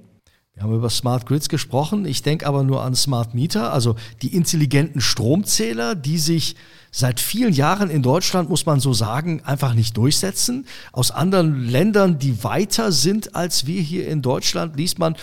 Wir 0.59 0.65
haben 0.65 0.75
über 0.75 0.91
Smart 0.91 1.25
Grids 1.25 1.49
gesprochen. 1.49 2.05
Ich 2.05 2.25
denke 2.25 2.45
aber 2.45 2.65
nur 2.65 2.83
an 2.83 2.97
Smart 2.97 3.33
Meter, 3.33 3.73
also 3.73 3.95
die 4.23 4.35
intelligenten 4.35 5.01
Stromzähler, 5.01 5.95
die 5.95 6.19
sich 6.19 6.57
seit 6.91 7.21
vielen 7.21 7.53
Jahren 7.53 7.91
in 7.91 8.03
Deutschland, 8.03 8.51
muss 8.51 8.67
man 8.67 8.81
so 8.81 8.93
sagen, 8.93 9.41
einfach 9.45 9.75
nicht 9.75 9.97
durchsetzen. 9.97 10.67
Aus 10.91 11.13
anderen 11.13 11.65
Ländern, 11.65 12.19
die 12.19 12.43
weiter 12.43 12.91
sind 12.91 13.37
als 13.37 13.69
wir 13.69 13.81
hier 13.81 14.09
in 14.09 14.21
Deutschland, 14.21 14.75
liest 14.75 14.99
man, 14.99 15.15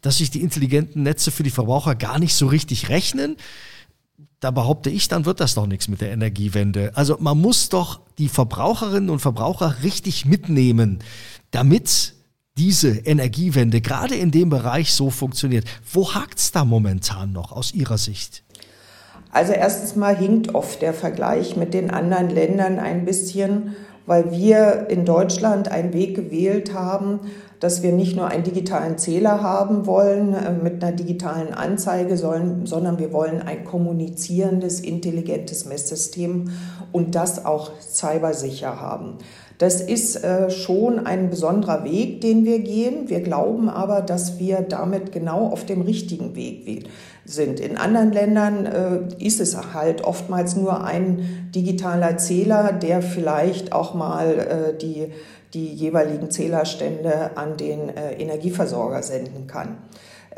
dass 0.00 0.16
sich 0.16 0.30
die 0.30 0.40
intelligenten 0.40 1.02
Netze 1.02 1.32
für 1.32 1.42
die 1.42 1.50
Verbraucher 1.50 1.94
gar 1.94 2.18
nicht 2.18 2.34
so 2.34 2.46
richtig 2.46 2.88
rechnen. 2.88 3.36
Da 4.40 4.50
behaupte 4.50 4.88
ich, 4.88 5.08
dann 5.08 5.26
wird 5.26 5.40
das 5.40 5.52
doch 5.52 5.66
nichts 5.66 5.88
mit 5.88 6.00
der 6.00 6.12
Energiewende. 6.12 6.92
Also 6.94 7.18
man 7.20 7.38
muss 7.38 7.68
doch 7.68 8.00
die 8.16 8.30
Verbraucherinnen 8.30 9.10
und 9.10 9.18
Verbraucher 9.18 9.82
richtig 9.82 10.24
mitnehmen, 10.24 11.00
damit 11.50 12.14
diese 12.58 12.90
Energiewende 12.90 13.80
gerade 13.80 14.16
in 14.16 14.30
dem 14.30 14.50
Bereich 14.50 14.92
so 14.92 15.10
funktioniert. 15.10 15.64
Wo 15.92 16.14
hakt 16.14 16.38
es 16.38 16.52
da 16.52 16.64
momentan 16.64 17.32
noch 17.32 17.52
aus 17.52 17.72
Ihrer 17.72 17.98
Sicht? 17.98 18.42
Also 19.30 19.52
erstens 19.52 19.94
mal 19.94 20.16
hinkt 20.16 20.54
oft 20.54 20.82
der 20.82 20.94
Vergleich 20.94 21.56
mit 21.56 21.74
den 21.74 21.90
anderen 21.90 22.30
Ländern 22.30 22.78
ein 22.78 23.04
bisschen, 23.04 23.76
weil 24.06 24.32
wir 24.32 24.86
in 24.88 25.04
Deutschland 25.04 25.70
einen 25.70 25.92
Weg 25.92 26.16
gewählt 26.16 26.72
haben, 26.72 27.20
dass 27.60 27.82
wir 27.82 27.92
nicht 27.92 28.16
nur 28.16 28.28
einen 28.28 28.44
digitalen 28.44 28.98
Zähler 28.98 29.42
haben 29.42 29.86
wollen 29.86 30.34
äh, 30.34 30.52
mit 30.52 30.82
einer 30.82 30.96
digitalen 30.96 31.52
Anzeige, 31.52 32.16
sondern 32.16 32.98
wir 32.98 33.12
wollen 33.12 33.42
ein 33.42 33.64
kommunizierendes, 33.64 34.80
intelligentes 34.80 35.64
Messsystem 35.64 36.50
und 36.92 37.14
das 37.14 37.44
auch 37.44 37.72
cybersicher 37.80 38.80
haben. 38.80 39.18
Das 39.58 39.80
ist 39.80 40.22
äh, 40.22 40.50
schon 40.50 41.04
ein 41.04 41.30
besonderer 41.30 41.84
Weg, 41.84 42.20
den 42.20 42.44
wir 42.44 42.60
gehen. 42.60 43.08
Wir 43.08 43.20
glauben 43.20 43.68
aber, 43.68 44.02
dass 44.02 44.38
wir 44.38 44.60
damit 44.60 45.10
genau 45.10 45.48
auf 45.48 45.66
dem 45.66 45.82
richtigen 45.82 46.36
Weg 46.36 46.88
sind. 47.24 47.58
In 47.58 47.76
anderen 47.76 48.12
Ländern 48.12 48.66
äh, 48.66 49.24
ist 49.24 49.40
es 49.40 49.56
halt 49.74 50.02
oftmals 50.04 50.54
nur 50.54 50.84
ein 50.84 51.50
digitaler 51.54 52.18
Zähler, 52.18 52.72
der 52.72 53.02
vielleicht 53.02 53.72
auch 53.72 53.94
mal 53.94 54.76
die 54.80 55.08
die 55.54 55.72
jeweiligen 55.72 56.30
Zählerstände 56.30 57.36
an 57.36 57.56
den 57.56 57.88
äh, 57.88 58.12
Energieversorger 58.14 59.02
senden 59.02 59.46
kann. 59.46 59.78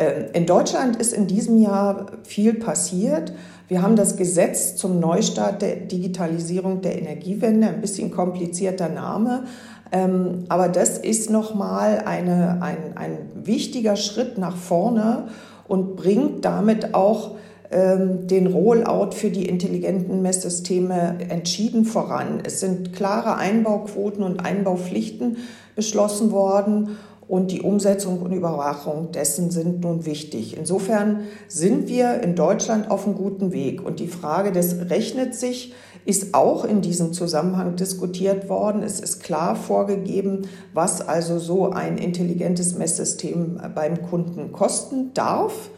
Ähm, 0.00 0.24
in 0.32 0.46
Deutschland 0.46 0.96
ist 0.96 1.12
in 1.12 1.26
diesem 1.26 1.60
Jahr 1.60 2.06
viel 2.24 2.54
passiert. 2.54 3.32
Wir 3.68 3.82
haben 3.82 3.94
das 3.94 4.16
Gesetz 4.16 4.74
zum 4.74 4.98
Neustart 4.98 5.62
der 5.62 5.76
Digitalisierung 5.76 6.80
der 6.80 6.98
Energiewende, 6.98 7.68
ein 7.68 7.80
bisschen 7.80 8.10
komplizierter 8.10 8.88
Name, 8.88 9.44
ähm, 9.92 10.46
aber 10.48 10.68
das 10.68 10.98
ist 10.98 11.30
nochmal 11.30 12.02
ein, 12.06 12.28
ein 12.30 13.18
wichtiger 13.34 13.96
Schritt 13.96 14.38
nach 14.38 14.56
vorne 14.56 15.28
und 15.68 15.96
bringt 15.96 16.44
damit 16.44 16.94
auch 16.94 17.32
ähm, 17.70 18.26
den 18.26 18.48
Rollout 18.48 19.12
für 19.12 19.30
die 19.30 19.48
intelligenten 19.48 20.22
Messsysteme 20.22 21.18
entschieden 21.28 21.84
voran. 21.84 22.40
Es 22.44 22.58
sind 22.58 22.92
klare 22.92 23.36
Einbauquoten 23.36 24.24
und 24.24 24.44
Einbaupflichten 24.44 25.36
beschlossen 25.76 26.32
worden 26.32 26.96
und 27.30 27.52
die 27.52 27.62
Umsetzung 27.62 28.20
und 28.22 28.32
Überwachung 28.32 29.12
dessen 29.12 29.52
sind 29.52 29.82
nun 29.82 30.04
wichtig. 30.04 30.56
Insofern 30.56 31.20
sind 31.46 31.88
wir 31.88 32.20
in 32.22 32.34
Deutschland 32.34 32.90
auf 32.90 33.06
einem 33.06 33.14
guten 33.14 33.52
Weg 33.52 33.86
und 33.86 34.00
die 34.00 34.08
Frage 34.08 34.50
des 34.50 34.90
rechnet 34.90 35.36
sich 35.36 35.72
ist 36.06 36.34
auch 36.34 36.64
in 36.64 36.80
diesem 36.80 37.12
Zusammenhang 37.12 37.76
diskutiert 37.76 38.48
worden. 38.48 38.82
Es 38.82 39.00
ist 39.00 39.22
klar 39.22 39.54
vorgegeben, 39.54 40.48
was 40.72 41.06
also 41.06 41.38
so 41.38 41.70
ein 41.70 41.98
intelligentes 41.98 42.74
Messsystem 42.74 43.60
beim 43.74 44.02
Kunden 44.02 44.50
kosten 44.50 45.12
darf. 45.14 45.70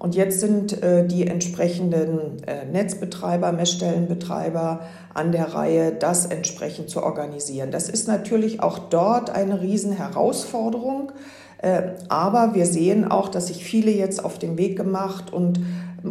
Und 0.00 0.14
jetzt 0.14 0.40
sind 0.40 0.82
äh, 0.82 1.06
die 1.06 1.26
entsprechenden 1.26 2.42
äh, 2.46 2.64
Netzbetreiber, 2.64 3.52
Messstellenbetreiber 3.52 4.80
an 5.12 5.30
der 5.30 5.52
Reihe, 5.52 5.92
das 5.92 6.24
entsprechend 6.24 6.88
zu 6.88 7.02
organisieren. 7.02 7.70
Das 7.70 7.90
ist 7.90 8.08
natürlich 8.08 8.62
auch 8.62 8.78
dort 8.78 9.28
eine 9.28 9.60
Riesenherausforderung. 9.60 11.12
Äh, 11.58 11.82
aber 12.08 12.54
wir 12.54 12.64
sehen 12.64 13.10
auch, 13.10 13.28
dass 13.28 13.48
sich 13.48 13.62
viele 13.62 13.90
jetzt 13.90 14.24
auf 14.24 14.38
den 14.38 14.56
Weg 14.56 14.78
gemacht 14.78 15.34
und 15.34 15.60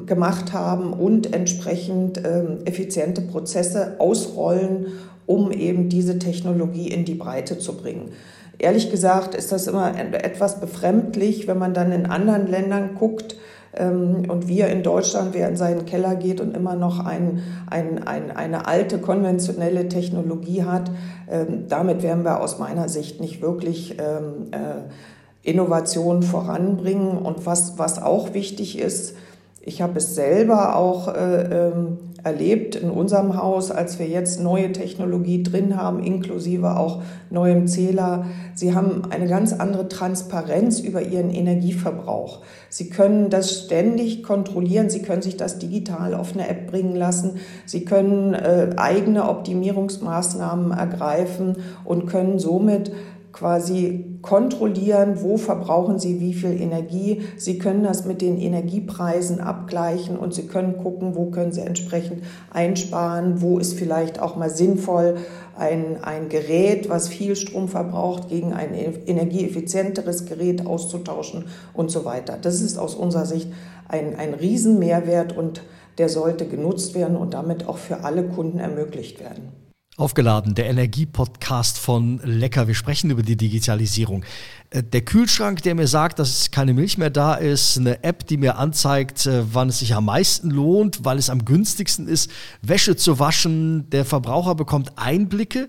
gemacht 0.06 0.54
haben 0.54 0.94
und 0.94 1.34
entsprechend 1.34 2.24
ähm, 2.24 2.60
effiziente 2.66 3.22
Prozesse 3.22 3.96
ausrollen, 3.98 4.86
um 5.26 5.52
eben 5.52 5.90
diese 5.90 6.20
Technologie 6.20 6.90
in 6.90 7.06
die 7.06 7.16
Breite 7.16 7.58
zu 7.58 7.76
bringen. 7.76 8.12
Ehrlich 8.60 8.92
gesagt 8.92 9.34
ist 9.34 9.52
das 9.52 9.66
immer 9.66 9.98
etwas 9.98 10.60
befremdlich, 10.60 11.48
wenn 11.48 11.58
man 11.58 11.74
dann 11.74 11.92
in 11.92 12.06
anderen 12.06 12.46
Ländern 12.46 12.94
guckt, 12.94 13.36
und 13.78 14.48
wir 14.48 14.68
in 14.68 14.82
Deutschland, 14.82 15.34
wer 15.34 15.48
in 15.48 15.56
seinen 15.56 15.86
Keller 15.86 16.16
geht 16.16 16.42
und 16.42 16.56
immer 16.58 16.76
noch 16.76 17.06
ein, 17.06 17.44
ein, 17.70 18.04
ein, 18.04 18.32
eine 18.32 18.66
alte 18.68 18.98
konventionelle 18.98 19.88
Technologie 19.88 20.64
hat, 20.64 20.90
ähm, 21.30 21.66
damit 21.70 22.02
werden 22.02 22.24
wir 22.24 22.42
aus 22.42 22.58
meiner 22.58 22.90
Sicht 22.90 23.22
nicht 23.22 23.42
wirklich 23.42 23.98
ähm, 24.00 24.52
äh, 24.52 25.50
Innovationen 25.50 26.24
voranbringen. 26.24 27.18
Und 27.18 27.46
was, 27.46 27.78
was 27.78 28.02
auch 28.02 28.34
wichtig 28.34 28.80
ist, 28.80 29.16
ich 29.62 29.82
habe 29.82 30.00
es 30.00 30.16
selber 30.16 30.76
auch 30.76 31.08
äh, 31.14 31.70
ähm, 31.70 31.98
erlebt 32.24 32.76
in 32.76 32.90
unserem 32.90 33.38
Haus, 33.38 33.72
als 33.72 34.00
wir 34.00 34.08
jetzt 34.08 34.42
neue 34.42 34.72
Technologie 34.72 35.44
drin 35.44 35.78
haben, 35.78 36.04
inklusive 36.04 36.78
auch 36.78 37.02
neuem 37.30 37.68
Zähler. 37.68 38.26
Sie 38.56 38.74
haben 38.74 39.04
eine 39.10 39.28
ganz 39.28 39.54
andere 39.54 39.88
Transparenz 39.88 40.80
über 40.80 41.02
ihren 41.02 41.30
Energieverbrauch. 41.30 42.42
Sie 42.70 42.90
können 42.90 43.30
das 43.30 43.66
ständig 43.66 44.24
kontrollieren. 44.24 44.90
Sie 44.90 45.02
können 45.02 45.22
sich 45.22 45.38
das 45.38 45.60
digital 45.60 46.14
auf 46.14 46.34
eine 46.34 46.48
App 46.48 46.68
bringen 46.68 46.96
lassen. 46.96 47.40
Sie 47.66 47.86
können 47.86 48.34
äh, 48.34 48.72
eigene 48.78 49.30
Optimierungsmaßnahmen 49.30 50.72
ergreifen 50.72 51.58
und 51.86 52.08
können 52.08 52.40
somit 52.40 52.92
quasi 53.32 54.18
kontrollieren, 54.22 55.22
wo 55.22 55.38
verbrauchen 55.38 56.00
Sie 56.00 56.20
wie 56.20 56.34
viel 56.34 56.60
Energie. 56.60 57.22
Sie 57.38 57.58
können 57.58 57.84
das 57.84 58.06
mit 58.06 58.22
den 58.22 58.38
Energiepreisen 58.40 59.40
abgleichen 59.40 60.18
und 60.18 60.34
Sie 60.34 60.48
können 60.48 60.78
gucken, 60.78 61.16
wo 61.16 61.26
können 61.26 61.52
Sie 61.52 61.62
entsprechend 61.62 62.24
einsparen, 62.50 63.42
wo 63.42 63.60
ist 63.60 63.74
vielleicht 63.74 64.20
auch 64.20 64.36
mal 64.36 64.50
sinnvoll, 64.50 65.18
ein, 65.58 66.02
ein 66.04 66.30
Gerät, 66.30 66.90
was 66.90 67.10
viel 67.10 67.36
Strom 67.36 67.68
verbraucht, 67.68 68.30
gegen 68.30 68.54
ein 68.54 68.74
energieeffizienteres 68.74 70.26
Gerät 70.26 70.66
auszutauschen 70.66 71.46
und 71.74 71.92
so 71.92 72.06
weiter. 72.06 72.38
Das 72.42 72.62
ist 72.62 72.78
aus 72.78 72.96
unserer 72.96 73.26
Sicht 73.26 73.52
ein, 73.88 74.16
ein 74.16 74.34
Riesenmehrwert 74.34 75.38
und 75.38 75.62
der 75.98 76.10
sollte 76.10 76.48
genutzt 76.48 76.96
werden 76.96 77.18
und 77.18 77.34
damit 77.34 77.68
auch 77.68 77.78
für 77.78 78.04
alle 78.04 78.24
Kunden 78.24 78.60
ermöglicht 78.60 79.20
werden. 79.20 79.69
Aufgeladen, 80.00 80.56
der 80.56 80.70
Energiepodcast 80.70 81.78
von 81.78 82.22
Lecker. 82.24 82.68
Wir 82.68 82.76
sprechen 82.76 83.12
über 83.12 83.22
die 83.22 83.36
Digitalisierung. 83.36 84.24
Äh, 84.70 84.82
der 84.82 85.02
Kühlschrank, 85.02 85.62
der 85.64 85.76
mir 85.76 85.88
sagt, 85.88 86.20
dass 86.20 86.52
keine 86.52 86.74
Milch 86.74 86.98
mehr 86.98 87.10
da 87.10 87.36
ist, 87.36 87.78
eine 87.78 88.02
App, 88.04 88.26
die 88.26 88.38
mir 88.38 88.58
anzeigt, 88.58 89.26
äh, 89.26 89.44
wann 89.54 89.68
es 89.68 89.80
sich 89.80 89.94
am 89.94 90.06
meisten 90.06 90.52
lohnt, 90.52 91.04
weil 91.04 91.18
es 91.18 91.30
am 91.30 91.44
günstigsten 91.44 92.08
ist, 92.08 92.32
Wäsche 92.62 92.96
zu 92.96 93.20
waschen. 93.20 93.90
Der 93.90 94.06
Verbraucher 94.06 94.56
bekommt 94.56 94.94
Einblicke 94.96 95.68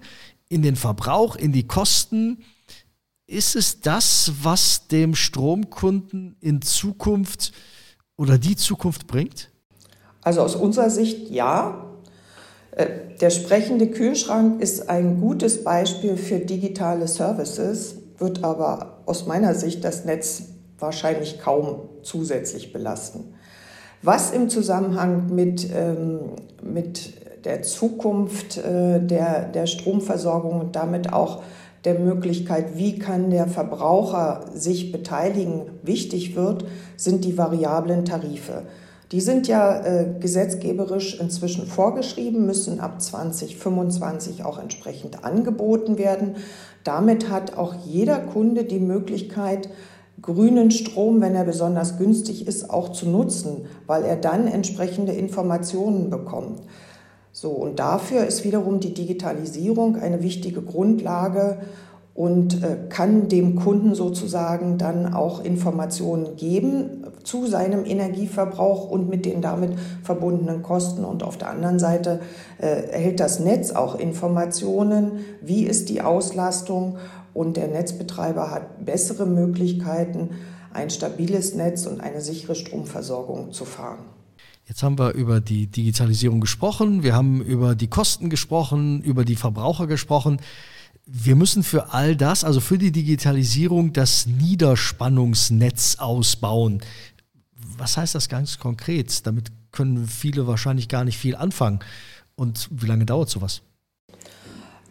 in 0.49 0.62
den 0.62 0.77
Verbrauch, 0.77 1.35
in 1.35 1.51
die 1.51 1.66
Kosten. 1.66 2.45
Ist 3.27 3.57
es 3.57 3.81
das, 3.81 4.33
was 4.43 4.87
dem 4.87 5.16
Stromkunden 5.16 6.37
in 6.40 6.62
Zukunft 6.62 7.53
oder 8.16 8.38
die 8.38 8.55
Zukunft 8.55 9.09
bringt? 9.09 9.51
Also 10.23 10.43
aus 10.43 10.55
unserer 10.55 10.90
Sicht 10.90 11.31
ja. 11.31 11.89
Äh, 12.81 12.87
der 13.21 13.31
sprechende 13.31 13.88
Kühlschrank 13.88 14.62
ist 14.62 14.88
ein 14.88 15.21
gutes 15.21 15.62
Beispiel 15.62 16.16
für 16.16 16.38
digitale 16.38 17.07
Services, 17.07 17.97
wird 18.19 18.43
aber 18.43 19.03
aus 19.05 19.27
meiner 19.27 19.55
Sicht 19.55 19.85
das 19.85 20.05
Netz 20.07 20.45
wahrscheinlich 20.79 21.38
kaum 21.38 21.90
zusätzlich 22.03 22.73
belasten. 22.73 23.35
Was 24.03 24.31
im 24.31 24.49
Zusammenhang 24.49 25.35
mit, 25.35 25.69
ähm, 25.75 26.21
mit 26.62 27.45
der 27.45 27.62
Zukunft 27.62 28.57
äh, 28.57 29.01
der, 29.01 29.45
der 29.49 29.66
Stromversorgung 29.66 30.59
und 30.59 30.77
damit 30.77 31.12
auch 31.12 31.43
der 31.85 31.99
Möglichkeit, 31.99 32.77
wie 32.77 32.99
kann 32.99 33.31
der 33.31 33.47
Verbraucher 33.47 34.47
sich 34.55 34.93
beteiligen, 34.93 35.62
wichtig 35.83 36.37
wird, 36.37 36.64
sind 36.97 37.25
die 37.25 37.37
variablen 37.37 38.07
Tarife. 38.07 38.62
Die 39.12 39.20
sind 39.20 39.49
ja 39.49 39.81
äh, 39.85 40.07
gesetzgeberisch 40.20 41.18
inzwischen 41.18 41.66
vorgeschrieben, 41.66 42.46
müssen 42.46 42.79
ab 42.79 43.03
2025 43.03 44.44
auch 44.44 44.59
entsprechend 44.59 45.25
angeboten 45.25 45.99
werden. 45.99 46.37
Damit 46.85 47.29
hat 47.29 47.59
auch 47.59 47.75
jeder 47.85 48.18
Kunde 48.18 48.64
die 48.64 48.79
Möglichkeit, 48.79 49.68
grünen 50.23 50.70
Strom, 50.70 51.20
wenn 51.20 51.35
er 51.35 51.44
besonders 51.44 51.99
günstig 51.99 52.46
ist, 52.46 52.70
auch 52.70 52.90
zu 52.90 53.09
nutzen, 53.09 53.66
weil 53.87 54.05
er 54.05 54.16
dann 54.16 54.46
entsprechende 54.46 55.12
Informationen 55.12 56.09
bekommt. 56.09 56.61
So, 57.33 57.51
und 57.51 57.81
dafür 57.81 58.27
ist 58.27 58.44
wiederum 58.44 58.79
die 58.79 58.94
Digitalisierung 58.94 59.96
eine 59.96 60.23
wichtige 60.23 60.62
Grundlage, 60.62 61.59
und 62.20 62.62
äh, 62.62 62.77
kann 62.88 63.29
dem 63.29 63.57
Kunden 63.57 63.94
sozusagen 63.94 64.77
dann 64.77 65.14
auch 65.14 65.42
Informationen 65.42 66.37
geben 66.37 66.99
zu 67.24 67.46
seinem 67.46 67.85
Energieverbrauch 67.85 68.88
und 68.88 69.09
mit 69.09 69.24
den 69.24 69.42
damit 69.42 69.72
verbundenen 70.02 70.62
Kosten. 70.62 71.04
Und 71.04 71.22
auf 71.22 71.38
der 71.38 71.50
anderen 71.50 71.78
Seite 71.78 72.20
äh, 72.59 72.90
erhält 72.90 73.20
das 73.20 73.40
Netz 73.40 73.72
auch 73.72 73.94
Informationen, 73.94 75.24
wie 75.40 75.64
ist 75.64 75.88
die 75.88 76.02
Auslastung 76.02 76.98
und 77.33 77.56
der 77.56 77.68
Netzbetreiber 77.68 78.50
hat 78.50 78.85
bessere 78.85 79.26
Möglichkeiten, 79.26 80.30
ein 80.72 80.90
stabiles 80.90 81.54
Netz 81.54 81.87
und 81.87 82.00
eine 82.00 82.20
sichere 82.20 82.54
Stromversorgung 82.54 83.52
zu 83.52 83.64
fahren. 83.64 84.04
Jetzt 84.66 84.83
haben 84.85 84.98
wir 84.98 85.14
über 85.14 85.40
die 85.40 85.66
Digitalisierung 85.66 86.40
gesprochen, 86.40 87.02
wir 87.02 87.14
haben 87.14 87.42
über 87.42 87.74
die 87.74 87.88
Kosten 87.88 88.30
gesprochen, 88.30 89.02
über 89.02 89.24
die 89.24 89.35
Verbraucher 89.35 89.88
gesprochen 89.88 90.38
wir 91.12 91.35
müssen 91.35 91.64
für 91.64 91.92
all 91.92 92.14
das, 92.14 92.44
also 92.44 92.61
für 92.61 92.78
die 92.78 92.92
Digitalisierung, 92.92 93.92
das 93.92 94.26
Niederspannungsnetz 94.26 95.96
ausbauen. 95.98 96.83
Was 97.81 97.97
heißt 97.97 98.14
das 98.14 98.29
ganz 98.29 98.59
konkret? 98.59 99.27
Damit 99.27 99.51
können 99.73 100.07
viele 100.07 100.47
wahrscheinlich 100.47 100.88
gar 100.88 101.03
nicht 101.03 101.16
viel 101.16 101.35
anfangen. 101.35 101.81
Und 102.37 102.69
wie 102.71 102.87
lange 102.87 103.07
dauert 103.07 103.31
sowas? 103.31 103.62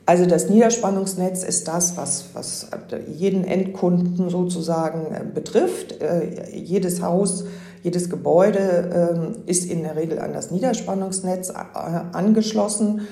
Also 0.07 0.25
das 0.25 0.49
Niederspannungsnetz 0.49 1.43
ist 1.43 1.67
das, 1.67 1.95
was, 1.97 2.29
was 2.33 2.71
jeden 3.15 3.43
Endkunden 3.43 4.31
sozusagen 4.31 5.13
äh, 5.13 5.23
betrifft. 5.23 6.01
Äh, 6.01 6.49
jedes 6.57 7.03
Haus, 7.03 7.45
jedes 7.83 8.09
Gebäude 8.09 9.35
äh, 9.45 9.49
ist 9.49 9.69
in 9.69 9.83
der 9.83 9.95
Regel 9.95 10.19
an 10.19 10.33
das 10.33 10.51
Niederspannungsnetz 10.51 11.49
angeschlossen. 11.49 13.07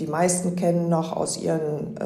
Die 0.00 0.06
meisten 0.06 0.56
kennen 0.56 0.88
noch 0.88 1.14
aus 1.14 1.36
ihren 1.36 1.98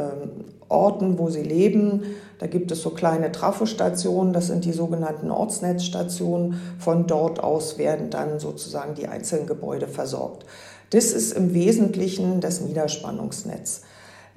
Orten, 0.69 1.19
wo 1.19 1.29
sie 1.29 1.43
leben. 1.43 2.03
Da 2.39 2.47
gibt 2.47 2.73
es 2.73 2.81
so 2.81 2.91
kleine 2.91 3.33
Trafostationen, 3.33 4.33
das 4.33 4.47
sind 4.47 4.65
die 4.65 4.73
sogenannten 4.73 5.31
Ortsnetzstationen. 5.31 6.61
Von 6.79 7.07
dort 7.07 7.43
aus 7.43 7.77
werden 7.77 8.09
dann 8.11 8.41
sozusagen 8.41 8.95
die 8.95 9.09
einzelnen 9.09 9.47
Gebäude 9.47 9.89
versorgt. 9.89 10.47
Das 10.91 11.13
ist 11.13 11.33
im 11.33 11.55
Wesentlichen 11.55 12.41
das 12.41 12.61
Niederspannungsnetz. 12.63 13.83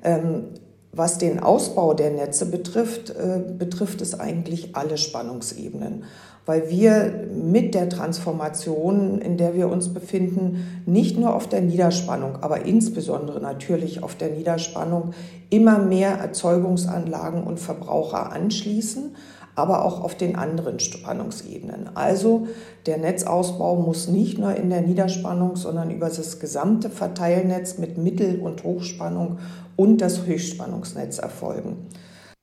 Ähm, 0.04 0.50
was 0.92 1.18
den 1.18 1.40
Ausbau 1.40 1.96
der 1.96 2.12
Netze 2.12 2.46
betrifft, 2.46 3.10
äh, 3.10 3.40
betrifft 3.58 4.02
es 4.02 4.20
eigentlich 4.20 4.76
alle 4.76 4.98
Spannungsebenen, 4.98 6.04
weil 6.46 6.70
wir 6.70 7.28
mit 7.34 7.74
der 7.74 7.90
Transformation, 7.90 9.20
in 9.20 9.38
der 9.38 9.56
wir 9.56 9.70
uns 9.70 9.94
befinden, 9.94 10.84
nicht 10.86 11.18
nur 11.18 11.36
auf 11.36 11.48
der 11.48 11.62
Niederspannung, 11.62 12.38
aber 12.42 12.66
insbesondere 12.66 13.40
natürlich 13.40 14.04
auf 14.04 14.16
der 14.16 14.30
Niederspannung 14.30 15.14
immer 15.50 15.80
mehr 15.80 16.18
Erzeugungsanlagen 16.18 17.44
und 17.44 17.60
Verbraucher 17.60 18.32
anschließen, 18.32 19.16
aber 19.56 19.86
auch 19.86 20.04
auf 20.04 20.16
den 20.16 20.36
anderen 20.36 20.80
Spannungsebenen. 20.80 21.96
Also 21.96 22.48
der 22.86 22.98
Netzausbau 22.98 23.76
muss 23.76 24.08
nicht 24.08 24.38
nur 24.40 24.56
in 24.56 24.70
der 24.70 24.82
Niederspannung, 24.82 25.56
sondern 25.56 25.92
über 25.92 26.08
das 26.10 26.40
gesamte 26.40 26.90
Verteilnetz 26.90 27.78
mit 27.78 27.98
Mittel- 27.98 28.40
und 28.40 28.64
Hochspannung 28.64 29.38
und 29.76 30.02
das 30.02 30.26
Höchstspannungsnetz 30.26 31.20
erfolgen. 31.20 31.88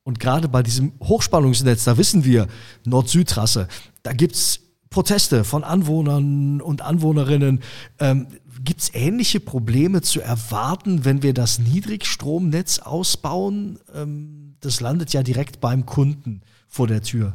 Und 0.02 0.18
gerade 0.18 0.48
bei 0.48 0.62
diesem 0.62 0.92
Hochspannungsnetz, 1.02 1.84
da 1.84 1.98
wissen 1.98 2.24
wir, 2.24 2.46
Nord-Süd-Trasse, 2.86 3.68
da 4.02 4.12
gibt 4.12 4.34
es 4.34 4.60
Proteste 4.90 5.44
von 5.44 5.62
Anwohnern 5.62 6.60
und 6.60 6.82
Anwohnerinnen. 6.82 7.60
Ähm, 8.00 8.26
gibt 8.64 8.80
es 8.80 8.94
ähnliche 8.94 9.40
Probleme 9.40 10.02
zu 10.02 10.20
erwarten, 10.20 11.04
wenn 11.04 11.22
wir 11.22 11.32
das 11.32 11.58
Niedrigstromnetz 11.58 12.80
ausbauen? 12.80 13.78
Ähm, 13.94 14.56
das 14.60 14.80
landet 14.80 15.12
ja 15.12 15.22
direkt 15.22 15.60
beim 15.60 15.86
Kunden 15.86 16.42
vor 16.68 16.86
der 16.86 17.02
Tür? 17.02 17.34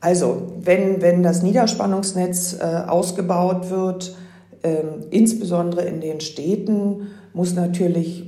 Also, 0.00 0.52
wenn, 0.60 1.02
wenn 1.02 1.22
das 1.22 1.42
Niederspannungsnetz 1.42 2.54
äh, 2.54 2.64
ausgebaut 2.86 3.70
wird, 3.70 4.16
äh, 4.62 4.82
insbesondere 5.10 5.84
in 5.84 6.00
den 6.00 6.20
Städten, 6.20 7.08
muss 7.32 7.54
natürlich 7.54 8.24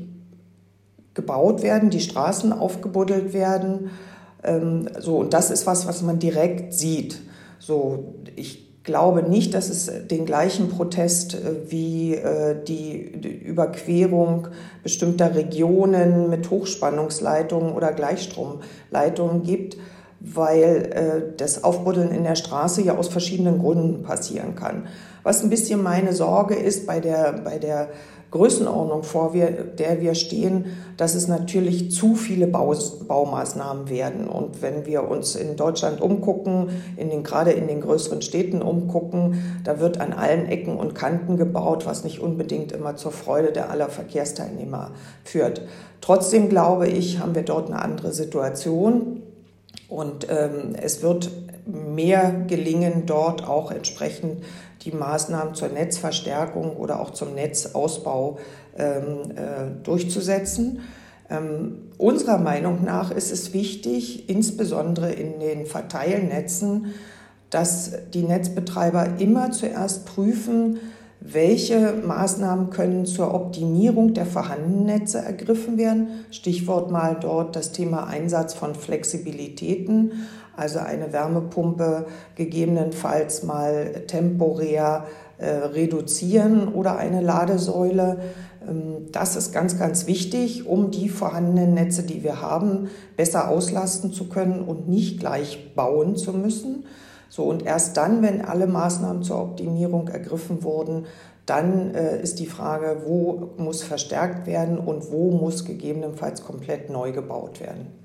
gebaut 1.14 1.62
werden, 1.62 1.90
die 1.90 2.00
Straßen 2.00 2.52
aufgebuddelt 2.52 3.32
werden. 3.32 3.90
Ähm, 4.42 4.88
so, 4.98 5.18
und 5.18 5.34
das 5.34 5.50
ist 5.50 5.66
was, 5.66 5.86
was 5.86 6.02
man 6.02 6.18
direkt 6.18 6.74
sieht. 6.74 7.20
So, 7.58 8.14
ich 8.36 8.82
glaube 8.82 9.22
nicht, 9.22 9.54
dass 9.54 9.68
es 9.68 9.90
den 10.08 10.24
gleichen 10.24 10.68
Protest 10.68 11.34
äh, 11.34 11.70
wie 11.70 12.14
äh, 12.14 12.56
die, 12.64 13.00
Überquerung 13.44 14.48
bestimmter 14.82 15.34
Regionen 15.34 16.30
mit 16.30 16.50
Hochspannungsleitungen 16.50 17.72
oder 17.72 17.92
Gleichstromleitungen 17.92 19.42
gibt 19.42 19.76
weil 20.20 20.90
äh, 20.92 21.36
das 21.36 21.64
Aufbuddeln 21.64 22.10
in 22.10 22.24
der 22.24 22.36
Straße 22.36 22.82
ja 22.82 22.96
aus 22.96 23.08
verschiedenen 23.08 23.58
Gründen 23.58 24.02
passieren 24.02 24.54
kann. 24.54 24.86
Was 25.22 25.42
ein 25.42 25.50
bisschen 25.50 25.82
meine 25.82 26.12
Sorge 26.12 26.54
ist 26.54 26.86
bei 26.86 27.00
der, 27.00 27.40
bei 27.42 27.58
der 27.58 27.88
Größenordnung, 28.30 29.02
vor 29.02 29.32
der 29.32 30.00
wir 30.00 30.14
stehen, 30.14 30.66
dass 30.96 31.14
es 31.14 31.26
natürlich 31.26 31.90
zu 31.90 32.14
viele 32.14 32.46
Baumaßnahmen 32.46 33.88
werden. 33.88 34.28
Und 34.28 34.62
wenn 34.62 34.86
wir 34.86 35.08
uns 35.08 35.34
in 35.34 35.56
Deutschland 35.56 36.00
umgucken, 36.00 36.68
in 36.96 37.10
den, 37.10 37.24
gerade 37.24 37.50
in 37.50 37.66
den 37.66 37.80
größeren 37.80 38.22
Städten 38.22 38.62
umgucken, 38.62 39.60
da 39.64 39.80
wird 39.80 40.00
an 40.00 40.12
allen 40.12 40.46
Ecken 40.46 40.76
und 40.76 40.94
Kanten 40.94 41.36
gebaut, 41.38 41.86
was 41.86 42.04
nicht 42.04 42.20
unbedingt 42.20 42.70
immer 42.70 42.96
zur 42.96 43.10
Freude 43.10 43.50
der 43.50 43.70
aller 43.70 43.88
Verkehrsteilnehmer 43.88 44.92
führt. 45.24 45.62
Trotzdem 46.00 46.48
glaube 46.48 46.86
ich, 46.86 47.18
haben 47.18 47.34
wir 47.34 47.42
dort 47.42 47.66
eine 47.68 47.82
andere 47.82 48.12
Situation. 48.12 49.22
Und 49.88 50.28
ähm, 50.30 50.76
es 50.80 51.02
wird 51.02 51.30
mehr 51.66 52.44
gelingen, 52.46 53.04
dort 53.06 53.46
auch 53.46 53.70
entsprechend 53.70 54.42
die 54.82 54.92
Maßnahmen 54.92 55.54
zur 55.54 55.68
Netzverstärkung 55.68 56.76
oder 56.76 57.00
auch 57.00 57.10
zum 57.10 57.34
Netzausbau 57.34 58.38
ähm, 58.76 59.30
äh, 59.36 59.82
durchzusetzen. 59.82 60.80
Ähm, 61.28 61.90
unserer 61.98 62.38
Meinung 62.38 62.84
nach 62.84 63.10
ist 63.10 63.30
es 63.30 63.52
wichtig, 63.52 64.28
insbesondere 64.28 65.12
in 65.12 65.38
den 65.38 65.66
Verteilnetzen, 65.66 66.86
dass 67.50 67.92
die 68.12 68.22
Netzbetreiber 68.22 69.18
immer 69.18 69.50
zuerst 69.50 70.06
prüfen, 70.06 70.78
welche 71.20 71.92
Maßnahmen 71.92 72.70
können 72.70 73.04
zur 73.04 73.34
Optimierung 73.34 74.14
der 74.14 74.24
vorhandenen 74.24 74.84
Netze 74.84 75.18
ergriffen 75.18 75.76
werden? 75.76 76.24
Stichwort 76.30 76.90
mal 76.90 77.16
dort 77.20 77.56
das 77.56 77.72
Thema 77.72 78.06
Einsatz 78.06 78.54
von 78.54 78.74
Flexibilitäten, 78.74 80.12
also 80.60 80.78
eine 80.78 81.12
Wärmepumpe 81.12 82.06
gegebenenfalls 82.34 83.42
mal 83.42 84.04
temporär 84.06 85.06
äh, 85.38 85.48
reduzieren 85.48 86.68
oder 86.68 86.98
eine 86.98 87.22
Ladesäule. 87.22 88.18
Ähm, 88.68 89.06
das 89.10 89.36
ist 89.36 89.52
ganz, 89.52 89.78
ganz 89.78 90.06
wichtig, 90.06 90.66
um 90.66 90.90
die 90.90 91.08
vorhandenen 91.08 91.72
Netze, 91.72 92.02
die 92.02 92.22
wir 92.22 92.42
haben, 92.42 92.90
besser 93.16 93.48
auslasten 93.48 94.12
zu 94.12 94.28
können 94.28 94.60
und 94.60 94.86
nicht 94.86 95.18
gleich 95.18 95.74
bauen 95.74 96.16
zu 96.16 96.34
müssen. 96.34 96.84
So, 97.30 97.44
und 97.44 97.64
erst 97.64 97.96
dann, 97.96 98.22
wenn 98.22 98.44
alle 98.44 98.66
Maßnahmen 98.66 99.22
zur 99.22 99.40
Optimierung 99.40 100.08
ergriffen 100.08 100.62
wurden, 100.62 101.06
dann 101.46 101.94
äh, 101.94 102.20
ist 102.20 102.38
die 102.38 102.46
Frage, 102.46 103.02
wo 103.06 103.52
muss 103.56 103.82
verstärkt 103.82 104.46
werden 104.46 104.78
und 104.78 105.10
wo 105.10 105.30
muss 105.30 105.64
gegebenenfalls 105.64 106.44
komplett 106.44 106.90
neu 106.90 107.12
gebaut 107.12 107.60
werden. 107.60 107.99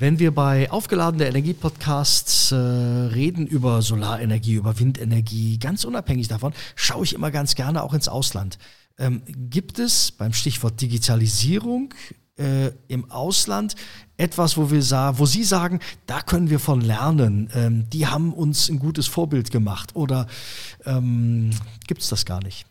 Wenn 0.00 0.18
wir 0.18 0.34
bei 0.34 0.70
aufgeladener 0.70 1.26
Energie-Podcasts 1.26 2.52
äh, 2.52 2.56
reden 2.56 3.46
über 3.46 3.82
Solarenergie, 3.82 4.54
über 4.54 4.78
Windenergie, 4.78 5.58
ganz 5.58 5.84
unabhängig 5.84 6.26
davon, 6.26 6.54
schaue 6.74 7.04
ich 7.04 7.12
immer 7.12 7.30
ganz 7.30 7.54
gerne 7.54 7.82
auch 7.82 7.92
ins 7.92 8.08
Ausland. 8.08 8.58
Ähm, 8.96 9.20
gibt 9.26 9.78
es 9.78 10.10
beim 10.10 10.32
Stichwort 10.32 10.80
Digitalisierung 10.80 11.92
äh, 12.38 12.70
im 12.88 13.10
Ausland 13.10 13.74
etwas, 14.16 14.56
wo 14.56 14.70
wir 14.70 14.80
wo 15.18 15.26
Sie 15.26 15.44
sagen, 15.44 15.80
da 16.06 16.22
können 16.22 16.48
wir 16.48 16.60
von 16.60 16.80
lernen. 16.80 17.50
Ähm, 17.54 17.90
die 17.90 18.06
haben 18.06 18.32
uns 18.32 18.70
ein 18.70 18.78
gutes 18.78 19.06
Vorbild 19.06 19.50
gemacht 19.50 19.96
oder 19.96 20.28
ähm, 20.86 21.50
gibt 21.86 22.00
es 22.00 22.08
das 22.08 22.24
gar 22.24 22.42
nicht? 22.42 22.64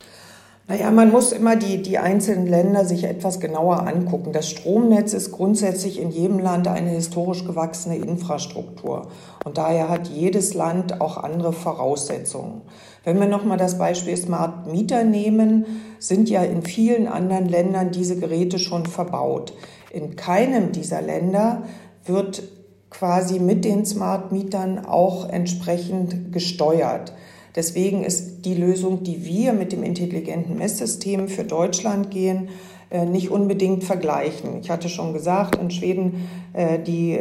Naja, 0.70 0.92
man 0.92 1.12
muss 1.12 1.32
immer 1.32 1.56
die, 1.56 1.82
die 1.82 1.98
einzelnen 1.98 2.46
Länder 2.46 2.86
sich 2.86 3.06
etwas 3.06 3.40
genauer 3.40 3.88
angucken. 3.88 4.34
Das 4.34 4.48
Stromnetz 4.48 5.14
ist 5.14 5.32
grundsätzlich 5.32 6.00
in 6.00 6.12
jedem 6.12 6.38
Land 6.38 6.68
eine 6.68 6.92
historisch 6.92 7.44
gewachsene 7.44 7.98
Infrastruktur. 7.98 9.08
Und 9.44 9.58
daher 9.58 9.90
hat 9.90 10.10
jedes 10.10 10.54
Land 10.54 11.02
auch 11.02 11.18
andere 11.18 11.54
Voraussetzungen. 11.54 12.62
Wenn 13.04 13.20
wir 13.20 13.26
nochmal 13.26 13.58
das 13.58 13.80
Beispiel 13.80 14.16
Smart 14.16 14.72
Meter 14.72 15.04
nehmen, 15.04 15.66
sind 15.98 16.30
ja 16.30 16.44
in 16.44 16.62
vielen 16.62 17.08
anderen 17.08 17.50
Ländern 17.50 17.90
diese 17.90 18.20
Geräte 18.20 18.60
schon 18.60 18.86
verbaut. 18.86 19.54
In 19.92 20.18
keinem 20.18 20.72
dieser 20.72 21.02
Länder 21.02 21.64
wird 22.06 22.44
quasi 22.92 23.40
mit 23.40 23.66
den 23.66 23.88
Smart 23.88 24.32
Mietern 24.32 24.86
auch 24.86 25.30
entsprechend 25.30 26.32
gesteuert. 26.32 27.12
Deswegen 27.56 28.04
ist 28.04 28.46
die 28.46 28.56
Lösung, 28.56 29.04
die 29.04 29.26
wir 29.26 29.54
mit 29.54 29.72
dem 29.72 29.84
intelligenten 29.84 30.58
Messsystem 30.58 31.28
für 31.28 31.44
Deutschland 31.44 32.12
gehen, 32.12 32.50
äh, 32.90 33.06
nicht 33.06 33.30
unbedingt 33.30 33.84
vergleichen. 33.84 34.60
Ich 34.62 34.70
hatte 34.70 34.90
schon 34.90 35.14
gesagt, 35.14 35.56
in 35.56 35.72
Schweden, 35.72 36.28
äh, 36.54 36.80
die 36.80 37.18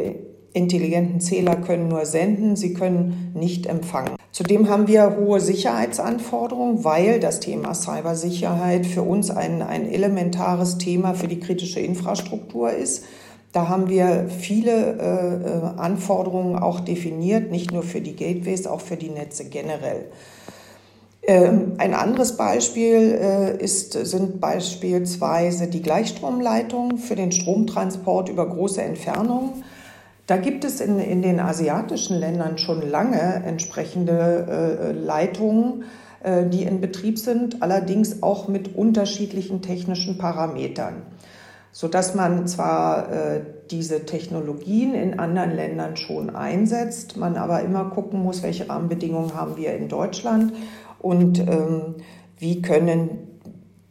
intelligenten 0.53 1.21
Zähler 1.21 1.57
können 1.57 1.89
nur 1.89 2.07
senden, 2.07 2.57
sie 2.57 2.75
können 2.75 3.33
nicht 3.35 3.67
empfangen. 3.67 4.17
Zudem 4.33 4.69
haben 4.69 4.89
wir 4.89 5.17
hohe 5.17 5.41
Sicherheitsanforderungen, 5.41 6.85
weil 6.85 7.21
das 7.21 7.41
Thema 7.41 7.75
Cybersicherheit 7.75 8.87
für 8.87 9.03
uns 9.03 9.31
ein, 9.31 9.63
ein 9.63 9.91
elementares 9.91 10.79
Thema 10.79 11.15
für 11.15 11.29
die 11.29 11.41
kritische 11.41 11.81
Infrastruktur 11.81 12.71
ist. 12.71 13.05
Da 13.53 13.69
haben 13.69 13.89
wir 13.89 14.27
viele 14.29 14.99
äh, 14.99 15.35
äh, 15.35 15.81
Anforderungen 15.81 16.57
auch 16.57 16.81
definiert, 16.81 17.51
nicht 17.51 17.73
nur 17.73 17.83
für 17.83 18.01
die 18.01 18.15
Gateways, 18.15 18.67
auch 18.67 18.81
für 18.81 18.97
die 18.97 19.09
Netze 19.09 19.47
generell. 19.47 20.07
Ähm, 21.23 21.75
ein 21.79 21.95
anderes 21.95 22.37
Beispiel 22.37 23.19
äh, 23.21 23.63
ist, 23.63 23.93
sind 23.93 24.41
beispielsweise 24.41 25.67
die 25.67 25.83
Gleichstromleitungen 25.83 26.99
für 26.99 27.17
den 27.17 27.33
Stromtransport 27.33 28.29
über 28.29 28.49
große 28.49 28.83
Entfernungen. 28.83 29.65
Da 30.27 30.37
gibt 30.37 30.65
es 30.65 30.81
in, 30.81 30.99
in 30.99 31.23
den 31.23 31.41
asiatischen 31.41 32.19
Ländern 32.19 32.59
schon 32.59 32.83
lange 32.83 33.43
entsprechende 33.47 34.47
äh, 34.49 34.93
Leitungen, 34.93 35.85
äh, 36.23 36.47
die 36.47 36.65
in 36.65 36.83
Betrieb 36.83 37.19
sind, 37.19 37.63
allerdings 37.63 38.23
auch 38.23 38.49
mit 38.49 38.75
unterschiedlichen 38.77 39.63
technischen 39.63 40.19
Parametern. 40.19 41.03
Sodass 41.79 42.17
man 42.17 42.49
zwar 42.49 43.13
äh, 43.13 43.41
diese 43.71 44.05
Technologien 44.05 44.95
in 44.95 45.21
anderen 45.21 45.55
Ländern 45.55 45.97
schon 45.97 46.29
einsetzt, 46.29 47.17
man 47.17 47.37
aber 47.37 47.63
immer 47.63 47.85
gucken 47.85 48.21
muss, 48.21 48.43
welche 48.43 48.69
Rahmenbedingungen 48.69 49.37
haben 49.37 49.57
wir 49.57 49.77
in 49.77 49.87
Deutschland 49.87 50.55
und 50.99 51.39
ähm, 51.39 51.95
wie 52.37 52.63
können 52.63 53.39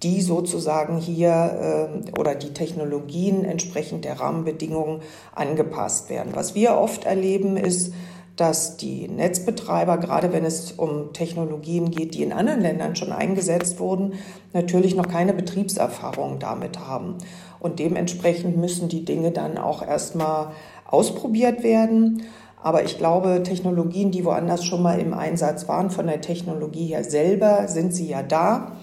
die 0.04 0.20
sozusagen 0.22 0.98
hier 0.98 2.02
äh, 2.12 2.20
oder 2.20 2.36
die 2.36 2.52
Technologien 2.52 3.46
entsprechend 3.46 4.04
der 4.04 4.20
Rahmenbedingungen 4.20 5.00
angepasst 5.34 6.10
werden. 6.10 6.34
Was 6.36 6.56
wir 6.56 6.76
oft 6.76 7.06
erleben 7.06 7.56
ist, 7.56 7.94
dass 8.38 8.78
die 8.78 9.08
Netzbetreiber, 9.08 9.98
gerade 9.98 10.32
wenn 10.32 10.46
es 10.46 10.72
um 10.74 11.12
Technologien 11.12 11.90
geht, 11.90 12.14
die 12.14 12.22
in 12.22 12.32
anderen 12.32 12.62
Ländern 12.62 12.96
schon 12.96 13.12
eingesetzt 13.12 13.80
wurden, 13.80 14.14
natürlich 14.54 14.96
noch 14.96 15.08
keine 15.08 15.34
Betriebserfahrung 15.34 16.38
damit 16.38 16.80
haben. 16.80 17.16
Und 17.60 17.80
dementsprechend 17.80 18.58
müssen 18.58 18.90
die 18.90 19.06
Dinge 19.06 19.32
dann 19.32 19.58
auch 19.58 19.86
erstmal 19.86 20.50
ausprobiert 20.86 21.64
werden. 21.64 22.24
Aber 22.62 22.84
ich 22.84 22.98
glaube, 22.98 23.44
Technologien, 23.44 24.12
die 24.12 24.26
woanders 24.26 24.66
schon 24.66 24.82
mal 24.82 25.00
im 25.00 25.14
Einsatz 25.14 25.68
waren, 25.68 25.90
von 25.90 26.08
der 26.08 26.22
Technologie 26.22 26.88
her 26.88 27.04
selber, 27.04 27.68
sind 27.68 27.94
sie 27.94 28.08
ja 28.08 28.24
da. 28.24 28.74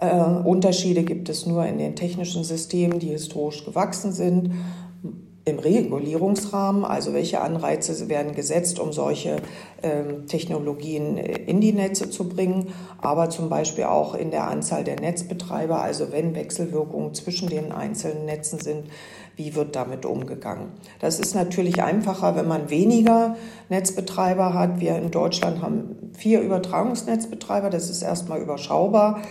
Äh, 0.00 0.14
Unterschiede 0.14 1.02
gibt 1.02 1.28
es 1.28 1.46
nur 1.46 1.64
in 1.66 1.78
den 1.78 1.96
technischen 1.96 2.44
Systemen, 2.44 2.98
die 2.98 3.08
historisch 3.08 3.64
gewachsen 3.64 4.12
sind 4.12 4.52
im 5.48 5.60
Regulierungsrahmen, 5.60 6.84
also 6.84 7.14
welche 7.14 7.40
Anreize 7.40 8.08
werden 8.08 8.34
gesetzt, 8.34 8.80
um 8.80 8.92
solche 8.92 9.36
ähm, 9.80 10.26
Technologien 10.26 11.16
in 11.16 11.60
die 11.60 11.72
Netze 11.72 12.10
zu 12.10 12.28
bringen, 12.28 12.72
aber 13.00 13.30
zum 13.30 13.48
Beispiel 13.48 13.84
auch 13.84 14.16
in 14.16 14.32
der 14.32 14.48
Anzahl 14.48 14.82
der 14.82 15.00
Netzbetreiber, 15.00 15.80
also 15.80 16.10
wenn 16.10 16.34
Wechselwirkungen 16.34 17.14
zwischen 17.14 17.48
den 17.48 17.70
einzelnen 17.70 18.24
Netzen 18.24 18.58
sind, 18.58 18.86
wie 19.36 19.54
wird 19.54 19.76
damit 19.76 20.04
umgegangen. 20.04 20.72
Das 20.98 21.20
ist 21.20 21.36
natürlich 21.36 21.80
einfacher, 21.80 22.34
wenn 22.34 22.48
man 22.48 22.68
weniger 22.68 23.36
Netzbetreiber 23.68 24.52
hat. 24.52 24.80
Wir 24.80 24.96
in 24.96 25.12
Deutschland 25.12 25.62
haben 25.62 26.10
vier 26.18 26.40
Übertragungsnetzbetreiber, 26.40 27.70
das 27.70 27.88
ist 27.88 28.02
erstmal 28.02 28.40
überschaubar, 28.40 29.22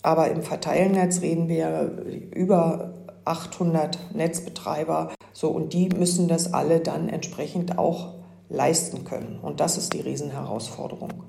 aber 0.00 0.30
im 0.30 0.42
Verteilnetz 0.42 1.20
reden 1.20 1.48
wir 1.48 2.02
über 2.34 2.94
800 3.26 4.14
Netzbetreiber. 4.14 5.10
So, 5.40 5.48
und 5.48 5.72
die 5.72 5.88
müssen 5.88 6.28
das 6.28 6.52
alle 6.52 6.80
dann 6.80 7.08
entsprechend 7.08 7.78
auch 7.78 8.12
leisten 8.50 9.04
können. 9.04 9.38
Und 9.40 9.58
das 9.60 9.78
ist 9.78 9.94
die 9.94 10.00
Riesenherausforderung. 10.02 11.22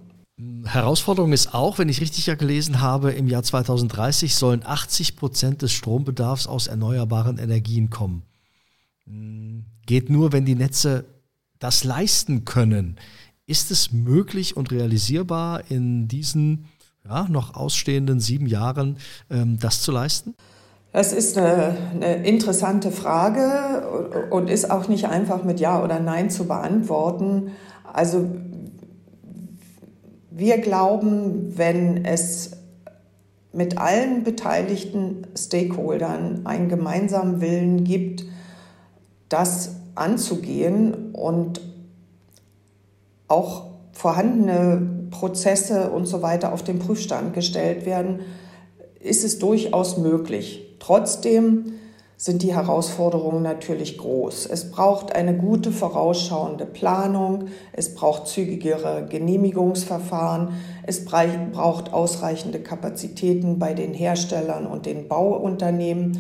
Herausforderung 0.66 1.32
ist 1.32 1.54
auch, 1.54 1.78
wenn 1.78 1.88
ich 1.88 2.02
richtig 2.02 2.26
ja 2.26 2.36
gelesen 2.36 2.82
habe, 2.82 3.14
im 3.14 3.30
Jahr 3.30 3.42
2030 3.42 4.36
sollen 4.36 4.64
80 4.66 5.16
Prozent 5.16 5.62
des 5.62 5.72
Strombedarfs 5.72 6.46
aus 6.46 6.68
erneuerbaren 6.68 7.38
Energien 7.38 7.90
kommen. 7.90 8.24
Hm, 9.06 9.64
geht 9.86 10.10
nur, 10.10 10.34
wenn 10.34 10.44
die 10.44 10.56
Netze 10.56 11.06
das 11.60 11.86
leisten 11.86 12.44
können. 12.44 12.98
Ist 13.46 13.72
es 13.72 13.94
möglich 13.94 14.58
und 14.58 14.72
realisierbar 14.72 15.72
in 15.72 16.10
diesen 16.10 16.66
ja, 17.06 17.30
noch 17.30 17.56
ausstehenden 17.56 18.20
sieben 18.20 18.48
Jahren, 18.48 18.98
ähm, 19.30 19.58
das 19.58 19.82
zu 19.82 19.94
leisten? 19.94 20.36
Das 20.94 21.14
ist 21.14 21.38
eine, 21.38 21.78
eine, 21.94 22.28
interessante 22.28 22.92
Frage 22.92 23.81
und 24.30 24.50
ist 24.50 24.70
auch 24.70 24.88
nicht 24.88 25.08
einfach 25.08 25.44
mit 25.44 25.60
Ja 25.60 25.84
oder 25.84 26.00
Nein 26.00 26.30
zu 26.30 26.48
beantworten. 26.48 27.52
Also 27.92 28.28
wir 30.30 30.58
glauben, 30.60 31.58
wenn 31.58 32.06
es 32.06 32.52
mit 33.54 33.78
allen 33.78 34.24
beteiligten 34.24 35.28
Stakeholdern 35.38 36.46
einen 36.46 36.70
gemeinsamen 36.70 37.42
Willen 37.42 37.84
gibt, 37.84 38.26
das 39.30 39.76
anzugehen 39.96 41.14
und 41.14 41.62
auch 43.28 43.66
vorhandene 43.92 45.08
Prozesse 45.12 45.92
und 45.92 46.06
so 46.06 46.22
weiter 46.22 46.54
auf 46.54 46.64
den 46.64 46.80
Prüfstand 46.80 47.34
gestellt 47.34 47.86
werden, 47.86 48.22
ist 49.00 49.24
es 49.24 49.40
durchaus 49.40 49.98
möglich. 49.98 50.76
Trotzdem 50.80 51.74
sind 52.22 52.44
die 52.44 52.54
Herausforderungen 52.54 53.42
natürlich 53.42 53.98
groß. 53.98 54.46
Es 54.46 54.70
braucht 54.70 55.16
eine 55.16 55.36
gute 55.36 55.72
vorausschauende 55.72 56.68
Planung, 56.68 57.46
es 57.74 57.96
braucht 57.96 58.28
zügigere 58.28 59.08
Genehmigungsverfahren, 59.10 60.50
es 60.86 61.04
braucht 61.04 61.92
ausreichende 61.92 62.60
Kapazitäten 62.60 63.58
bei 63.58 63.74
den 63.74 63.96
Herstellern 63.96 64.68
und 64.68 64.86
den 64.86 65.08
Bauunternehmen 65.08 66.20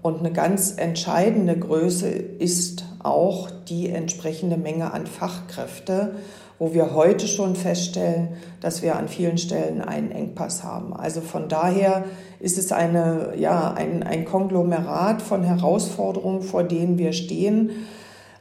und 0.00 0.20
eine 0.20 0.32
ganz 0.32 0.72
entscheidende 0.78 1.58
Größe 1.58 2.08
ist 2.08 2.86
auch 3.02 3.50
die 3.68 3.90
entsprechende 3.90 4.56
Menge 4.56 4.94
an 4.94 5.06
Fachkräfte 5.06 6.14
wo 6.62 6.72
wir 6.72 6.94
heute 6.94 7.26
schon 7.26 7.56
feststellen, 7.56 8.36
dass 8.60 8.82
wir 8.82 8.94
an 8.94 9.08
vielen 9.08 9.36
Stellen 9.36 9.80
einen 9.80 10.12
Engpass 10.12 10.62
haben. 10.62 10.94
Also 10.94 11.20
von 11.20 11.48
daher 11.48 12.04
ist 12.42 12.58
es 12.58 12.72
eine, 12.72 13.34
ja, 13.38 13.72
ein, 13.72 14.02
ein 14.02 14.24
Konglomerat 14.24 15.22
von 15.22 15.44
Herausforderungen, 15.44 16.42
vor 16.42 16.64
denen 16.64 16.98
wir 16.98 17.12
stehen. 17.12 17.70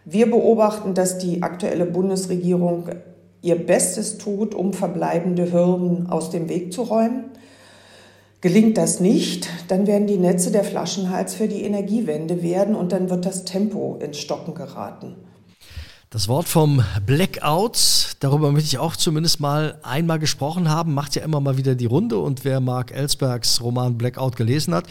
Wir 0.06 0.28
beobachten, 0.28 0.96
dass 0.96 1.20
die 1.20 1.44
aktuelle 1.44 1.86
Bundesregierung 1.86 2.90
ihr 3.44 3.64
Bestes 3.64 4.18
tut, 4.18 4.56
um 4.56 4.74
verbleibende 4.74 5.52
Hürden 5.52 6.10
aus 6.10 6.32
dem 6.32 6.50
Weg 6.50 6.74
zu 6.74 6.82
räumen. 6.82 7.26
Gelingt 8.42 8.76
das 8.78 9.00
nicht, 9.00 9.48
dann 9.68 9.86
werden 9.86 10.08
die 10.08 10.18
Netze 10.18 10.52
der 10.52 10.64
Flaschenhals 10.64 11.36
für 11.36 11.48
die 11.48 11.62
Energiewende 11.62 12.42
werden 12.42 12.74
und 12.74 12.92
dann 12.92 13.12
wird 13.12 13.28
das 13.28 13.46
Tempo 13.46 14.00
ins 14.02 14.18
Stocken 14.18 14.56
geraten. 14.56 15.16
Das 16.14 16.28
Wort 16.28 16.50
vom 16.50 16.84
Blackout, 17.06 18.18
darüber 18.20 18.52
möchte 18.52 18.68
ich 18.68 18.80
auch 18.80 18.98
zumindest 18.98 19.40
mal 19.40 19.80
einmal 19.82 20.20
gesprochen 20.20 20.68
haben, 20.70 20.94
macht 20.94 21.16
ja 21.16 21.24
immer 21.24 21.40
mal 21.40 21.56
wieder 21.56 21.74
die 21.74 21.86
Runde 21.86 22.18
und 22.18 22.44
wer 22.44 22.60
Mark 22.60 22.92
Ellsbergs 22.92 23.62
Roman 23.62 23.98
Blackout 23.98 24.36
gelesen 24.36 24.74
hat, 24.74 24.88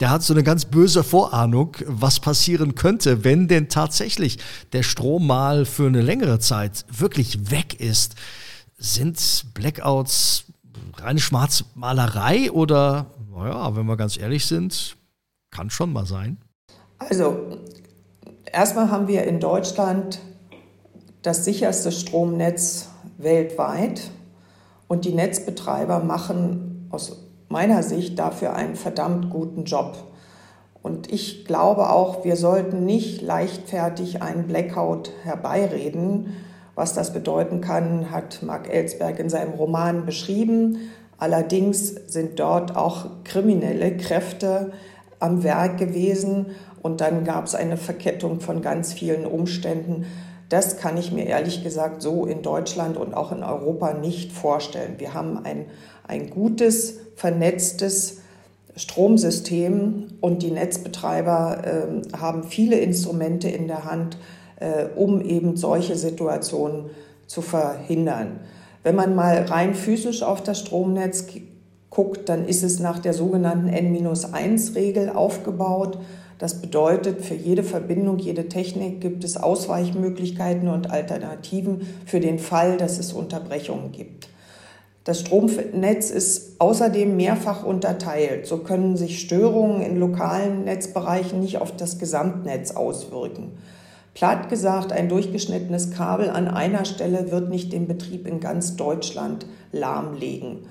der 0.00 0.08
hat 0.08 0.22
so 0.22 0.32
eine 0.32 0.42
ganz 0.42 0.64
böse 0.64 1.04
Vorahnung, 1.04 1.76
was 1.84 2.20
passieren 2.20 2.74
könnte, 2.74 3.22
wenn 3.22 3.48
denn 3.48 3.68
tatsächlich 3.68 4.38
der 4.72 4.82
Strom 4.82 5.26
mal 5.26 5.66
für 5.66 5.88
eine 5.88 6.00
längere 6.00 6.38
Zeit 6.38 6.86
wirklich 6.90 7.50
weg 7.50 7.78
ist. 7.78 8.14
Sind 8.78 9.44
Blackouts 9.52 10.44
reine 10.96 11.20
Schwarzmalerei 11.20 12.50
oder, 12.50 13.10
naja, 13.30 13.76
wenn 13.76 13.84
wir 13.84 13.98
ganz 13.98 14.16
ehrlich 14.16 14.46
sind, 14.46 14.96
kann 15.50 15.68
schon 15.68 15.92
mal 15.92 16.06
sein? 16.06 16.38
Also, 16.98 17.58
erstmal 18.50 18.90
haben 18.90 19.06
wir 19.06 19.24
in 19.24 19.38
Deutschland 19.38 20.18
das 21.22 21.44
sicherste 21.44 21.92
Stromnetz 21.92 22.88
weltweit 23.18 24.10
und 24.88 25.04
die 25.04 25.14
Netzbetreiber 25.14 26.00
machen 26.00 26.88
aus 26.90 27.28
meiner 27.48 27.82
Sicht 27.82 28.18
dafür 28.18 28.54
einen 28.54 28.76
verdammt 28.76 29.30
guten 29.30 29.64
Job. 29.64 29.96
Und 30.82 31.12
ich 31.12 31.44
glaube 31.44 31.90
auch, 31.90 32.24
wir 32.24 32.36
sollten 32.36 32.84
nicht 32.84 33.22
leichtfertig 33.22 34.20
einen 34.20 34.48
Blackout 34.48 35.12
herbeireden. 35.22 36.34
Was 36.74 36.94
das 36.94 37.12
bedeuten 37.12 37.60
kann, 37.60 38.10
hat 38.10 38.42
Mark 38.42 38.68
Ellsberg 38.68 39.18
in 39.20 39.30
seinem 39.30 39.52
Roman 39.52 40.04
beschrieben. 40.04 40.90
Allerdings 41.18 41.94
sind 42.08 42.40
dort 42.40 42.74
auch 42.74 43.06
kriminelle 43.22 43.96
Kräfte 43.96 44.72
am 45.20 45.44
Werk 45.44 45.78
gewesen 45.78 46.46
und 46.82 47.00
dann 47.00 47.22
gab 47.22 47.46
es 47.46 47.54
eine 47.54 47.76
Verkettung 47.76 48.40
von 48.40 48.60
ganz 48.60 48.92
vielen 48.92 49.24
Umständen. 49.24 50.04
Das 50.52 50.76
kann 50.76 50.98
ich 50.98 51.10
mir 51.12 51.24
ehrlich 51.24 51.64
gesagt 51.64 52.02
so 52.02 52.26
in 52.26 52.42
Deutschland 52.42 52.98
und 52.98 53.14
auch 53.14 53.32
in 53.32 53.42
Europa 53.42 53.94
nicht 53.94 54.32
vorstellen. 54.32 54.96
Wir 54.98 55.14
haben 55.14 55.46
ein, 55.46 55.64
ein 56.06 56.28
gutes, 56.28 56.98
vernetztes 57.16 58.18
Stromsystem 58.76 60.08
und 60.20 60.42
die 60.42 60.50
Netzbetreiber 60.50 61.62
äh, 61.64 62.18
haben 62.18 62.44
viele 62.44 62.76
Instrumente 62.76 63.48
in 63.48 63.66
der 63.66 63.86
Hand, 63.86 64.18
äh, 64.56 64.88
um 64.94 65.22
eben 65.22 65.56
solche 65.56 65.96
Situationen 65.96 66.90
zu 67.26 67.40
verhindern. 67.40 68.40
Wenn 68.82 68.94
man 68.94 69.14
mal 69.14 69.38
rein 69.44 69.74
physisch 69.74 70.22
auf 70.22 70.42
das 70.42 70.58
Stromnetz 70.58 71.28
guckt, 71.88 72.28
dann 72.28 72.46
ist 72.46 72.62
es 72.62 72.78
nach 72.78 72.98
der 72.98 73.14
sogenannten 73.14 73.68
N-1-Regel 73.68 75.08
aufgebaut. 75.08 75.96
Das 76.42 76.60
bedeutet, 76.60 77.24
für 77.24 77.36
jede 77.36 77.62
Verbindung, 77.62 78.18
jede 78.18 78.48
Technik 78.48 79.00
gibt 79.00 79.22
es 79.22 79.36
Ausweichmöglichkeiten 79.36 80.66
und 80.66 80.90
Alternativen 80.90 81.86
für 82.04 82.18
den 82.18 82.40
Fall, 82.40 82.78
dass 82.78 82.98
es 82.98 83.12
Unterbrechungen 83.12 83.92
gibt. 83.92 84.28
Das 85.04 85.20
Stromnetz 85.20 86.10
ist 86.10 86.60
außerdem 86.60 87.16
mehrfach 87.16 87.64
unterteilt. 87.64 88.48
So 88.48 88.58
können 88.58 88.96
sich 88.96 89.20
Störungen 89.20 89.82
in 89.82 90.00
lokalen 90.00 90.64
Netzbereichen 90.64 91.38
nicht 91.38 91.58
auf 91.58 91.76
das 91.76 92.00
Gesamtnetz 92.00 92.72
auswirken. 92.72 93.52
Platt 94.12 94.48
gesagt, 94.48 94.90
ein 94.90 95.08
durchgeschnittenes 95.08 95.92
Kabel 95.92 96.28
an 96.28 96.48
einer 96.48 96.84
Stelle 96.86 97.30
wird 97.30 97.50
nicht 97.50 97.72
den 97.72 97.86
Betrieb 97.86 98.26
in 98.26 98.40
ganz 98.40 98.74
Deutschland 98.74 99.46
lahmlegen. 99.70 100.66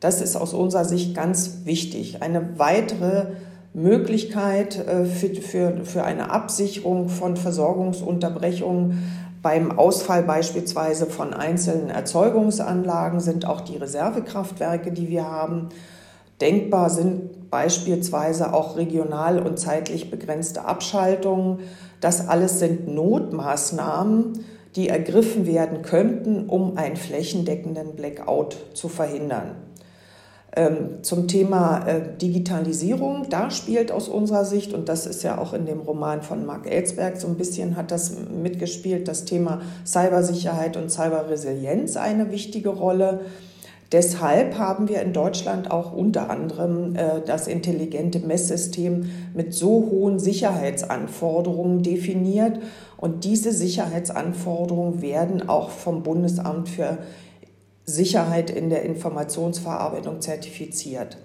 Das 0.00 0.22
ist 0.22 0.34
aus 0.34 0.54
unserer 0.54 0.86
Sicht 0.86 1.14
ganz 1.14 1.66
wichtig. 1.66 2.22
Eine 2.22 2.58
weitere 2.58 3.26
Möglichkeit 3.72 4.76
äh, 4.76 5.04
für, 5.04 5.34
für, 5.34 5.84
für 5.84 6.04
eine 6.04 6.30
Absicherung 6.30 7.08
von 7.08 7.36
Versorgungsunterbrechungen 7.36 9.30
beim 9.42 9.78
Ausfall 9.78 10.22
beispielsweise 10.22 11.06
von 11.06 11.32
einzelnen 11.32 11.88
Erzeugungsanlagen 11.88 13.20
sind 13.20 13.46
auch 13.46 13.62
die 13.62 13.78
Reservekraftwerke, 13.78 14.92
die 14.92 15.08
wir 15.08 15.24
haben. 15.24 15.70
Denkbar 16.42 16.90
sind 16.90 17.50
beispielsweise 17.50 18.52
auch 18.52 18.76
regional 18.76 19.40
und 19.40 19.58
zeitlich 19.58 20.10
begrenzte 20.10 20.66
Abschaltungen. 20.66 21.60
Das 22.00 22.28
alles 22.28 22.58
sind 22.58 22.88
Notmaßnahmen, 22.88 24.44
die 24.76 24.88
ergriffen 24.88 25.46
werden 25.46 25.80
könnten, 25.80 26.48
um 26.48 26.76
einen 26.76 26.96
flächendeckenden 26.96 27.96
Blackout 27.96 28.56
zu 28.74 28.88
verhindern. 28.88 29.56
Ähm, 30.56 31.02
zum 31.02 31.28
Thema 31.28 31.86
äh, 31.86 32.00
Digitalisierung, 32.20 33.26
da 33.30 33.52
spielt 33.52 33.92
aus 33.92 34.08
unserer 34.08 34.44
Sicht, 34.44 34.74
und 34.74 34.88
das 34.88 35.06
ist 35.06 35.22
ja 35.22 35.38
auch 35.38 35.52
in 35.52 35.64
dem 35.64 35.78
Roman 35.78 36.22
von 36.22 36.44
Mark 36.44 36.68
Ellsberg 36.68 37.18
so 37.18 37.28
ein 37.28 37.36
bisschen, 37.36 37.76
hat 37.76 37.92
das 37.92 38.16
mitgespielt, 38.42 39.06
das 39.06 39.24
Thema 39.24 39.60
Cybersicherheit 39.86 40.76
und 40.76 40.90
Cyberresilienz 40.90 41.96
eine 41.96 42.32
wichtige 42.32 42.70
Rolle. 42.70 43.20
Deshalb 43.92 44.56
haben 44.58 44.88
wir 44.88 45.02
in 45.02 45.12
Deutschland 45.12 45.70
auch 45.70 45.92
unter 45.92 46.30
anderem 46.30 46.96
äh, 46.96 47.20
das 47.24 47.46
intelligente 47.46 48.18
Messsystem 48.18 49.08
mit 49.34 49.54
so 49.54 49.88
hohen 49.90 50.18
Sicherheitsanforderungen 50.18 51.84
definiert. 51.84 52.58
Und 52.96 53.24
diese 53.24 53.52
Sicherheitsanforderungen 53.52 55.00
werden 55.00 55.48
auch 55.48 55.70
vom 55.70 56.02
Bundesamt 56.02 56.68
für 56.68 56.98
Sicherheit 57.84 58.50
in 58.50 58.70
der 58.70 58.82
Informationsverarbeitung 58.82 60.20
zertifiziert. 60.20 61.16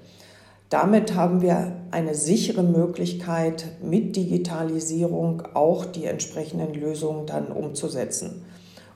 Damit 0.69 1.13
haben 1.13 1.41
wir 1.41 1.73
eine 1.91 2.15
sichere 2.15 2.63
Möglichkeit, 2.63 3.65
mit 3.83 4.15
Digitalisierung 4.15 5.43
auch 5.53 5.85
die 5.85 6.05
entsprechenden 6.05 6.73
Lösungen 6.73 7.27
dann 7.27 7.47
umzusetzen. 7.47 8.43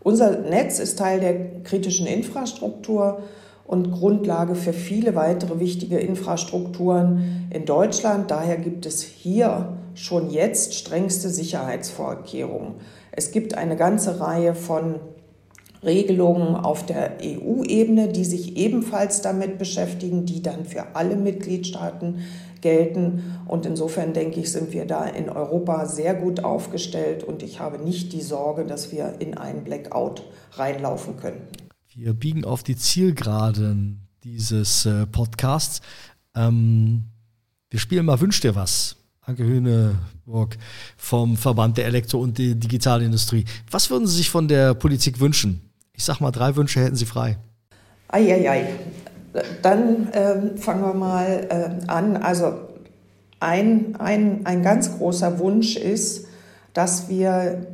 Unser 0.01 0.39
Netz 0.39 0.79
ist 0.79 0.97
Teil 0.97 1.19
der 1.19 1.61
kritischen 1.61 2.07
Infrastruktur 2.07 3.21
und 3.67 3.91
Grundlage 3.91 4.55
für 4.55 4.73
viele 4.73 5.13
weitere 5.13 5.59
wichtige 5.59 5.99
Infrastrukturen 5.99 7.47
in 7.51 7.65
Deutschland. 7.65 8.31
Daher 8.31 8.57
gibt 8.57 8.87
es 8.87 9.03
hier 9.03 9.77
schon 9.93 10.31
jetzt 10.31 10.73
strengste 10.73 11.29
Sicherheitsvorkehrungen. 11.29 12.75
Es 13.11 13.31
gibt 13.31 13.53
eine 13.53 13.75
ganze 13.75 14.19
Reihe 14.19 14.55
von 14.55 14.95
Regelungen 15.83 16.55
auf 16.55 16.85
der 16.85 17.17
EU-Ebene, 17.23 18.09
die 18.09 18.25
sich 18.25 18.57
ebenfalls 18.57 19.21
damit 19.21 19.57
beschäftigen, 19.57 20.25
die 20.25 20.41
dann 20.41 20.65
für 20.65 20.95
alle 20.95 21.15
Mitgliedstaaten 21.15 22.19
gelten. 22.61 23.37
Und 23.47 23.65
insofern 23.65 24.13
denke 24.13 24.41
ich, 24.41 24.51
sind 24.51 24.73
wir 24.73 24.85
da 24.85 25.05
in 25.05 25.29
Europa 25.29 25.85
sehr 25.85 26.13
gut 26.13 26.43
aufgestellt 26.43 27.23
und 27.23 27.43
ich 27.43 27.59
habe 27.59 27.81
nicht 27.81 28.13
die 28.13 28.21
Sorge, 28.21 28.65
dass 28.65 28.91
wir 28.91 29.15
in 29.19 29.37
einen 29.37 29.63
Blackout 29.63 30.23
reinlaufen 30.53 31.17
könnten. 31.17 31.47
Wir 31.95 32.13
biegen 32.13 32.45
auf 32.45 32.63
die 32.63 32.75
Zielgeraden 32.75 34.07
dieses 34.23 34.85
äh, 34.85 35.05
Podcasts. 35.05 35.81
Ähm, 36.35 37.05
wir 37.69 37.79
spielen 37.79 38.05
mal 38.05 38.19
Wünsch 38.19 38.41
dir 38.41 38.55
was. 38.55 38.95
Anke 39.21 39.43
Höhneburg 39.43 40.57
vom 40.97 41.37
Verband 41.37 41.77
der 41.77 41.85
Elektro- 41.85 42.19
und 42.19 42.37
Digitalindustrie. 42.37 43.45
Was 43.69 43.91
würden 43.91 44.07
Sie 44.07 44.15
sich 44.17 44.29
von 44.29 44.47
der 44.47 44.73
Politik 44.73 45.19
wünschen? 45.19 45.68
Ich 45.99 46.05
sag 46.05 46.21
mal, 46.21 46.31
drei 46.31 46.55
Wünsche 46.55 46.79
hätten 46.79 46.95
Sie 46.95 47.05
frei. 47.05 47.35
Eieiei. 48.07 48.69
Dann 49.61 50.07
äh, 50.13 50.57
fangen 50.57 50.81
wir 50.81 50.93
mal 50.93 51.81
äh, 51.83 51.91
an. 51.91 52.15
Also 52.15 52.53
ein, 53.41 53.97
ein, 53.97 54.45
ein 54.45 54.63
ganz 54.63 54.97
großer 54.97 55.39
Wunsch 55.39 55.75
ist, 55.75 56.27
dass 56.73 57.09
wir 57.09 57.67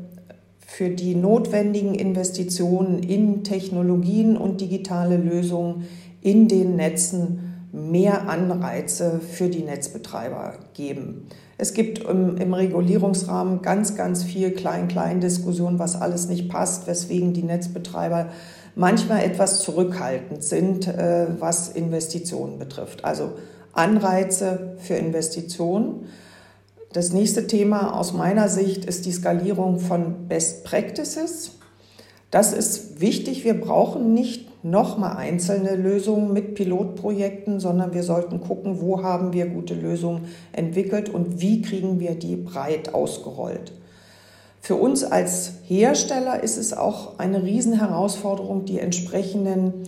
für 0.65 0.89
die 0.89 1.13
notwendigen 1.13 1.93
Investitionen 1.93 3.03
in 3.03 3.43
Technologien 3.43 4.38
und 4.38 4.59
digitale 4.59 5.17
Lösungen 5.17 5.85
in 6.21 6.47
den 6.47 6.77
Netzen 6.77 7.44
mehr 7.75 8.29
Anreize 8.29 9.19
für 9.19 9.49
die 9.49 9.63
Netzbetreiber 9.63 10.53
geben. 10.73 11.27
Es 11.57 11.73
gibt 11.73 11.99
im, 11.99 12.38
im 12.38 12.53
Regulierungsrahmen 12.53 13.61
ganz, 13.61 13.95
ganz 13.95 14.23
viel 14.23 14.51
Klein-Klein-Diskussion, 14.51 15.77
was 15.77 15.99
alles 15.99 16.27
nicht 16.27 16.49
passt, 16.49 16.88
weswegen 16.88 17.33
die 17.33 17.43
Netzbetreiber 17.43 18.29
manchmal 18.75 19.23
etwas 19.23 19.61
zurückhaltend 19.61 20.43
sind, 20.43 20.88
äh, 20.88 21.27
was 21.39 21.69
Investitionen 21.69 22.59
betrifft. 22.59 23.03
Also 23.03 23.33
Anreize 23.73 24.77
für 24.77 24.95
Investitionen. 24.95 26.07
Das 26.93 27.11
nächste 27.11 27.45
Thema 27.47 27.99
aus 27.99 28.13
meiner 28.13 28.47
Sicht 28.47 28.85
ist 28.85 29.05
die 29.05 29.11
Skalierung 29.11 29.79
von 29.79 30.27
Best 30.27 30.63
Practices. 30.63 31.51
Das 32.31 32.53
ist 32.53 33.01
wichtig. 33.01 33.43
Wir 33.43 33.59
brauchen 33.59 34.13
nicht 34.13 34.47
nochmal 34.65 35.17
einzelne 35.17 35.75
Lösungen 35.75 36.34
mit 36.34 36.56
Pilotprojekten, 36.56 37.60
sondern 37.60 37.93
wir 37.93 38.01
sollten 38.01 38.41
gucken, 38.41 38.82
wo 38.82 39.04
haben 39.04 39.32
wir 39.32 39.45
gute 39.45 39.75
Lösungen 39.75 40.25
entwickelt 40.54 41.08
und 41.08 41.39
wie 41.39 41.62
kriegen 41.62 41.99
wir 41.99 42.15
die 42.15 42.36
breit 42.36 42.93
ausgerollt. 42.93 43.73
Für 44.62 44.75
uns 44.75 45.04
als 45.04 45.60
Hersteller 45.67 46.41
ist 46.41 46.58
es 46.58 46.73
auch 46.73 47.19
eine 47.19 47.43
Riesenherausforderung, 47.43 48.65
die 48.65 48.80
entsprechenden 48.80 49.84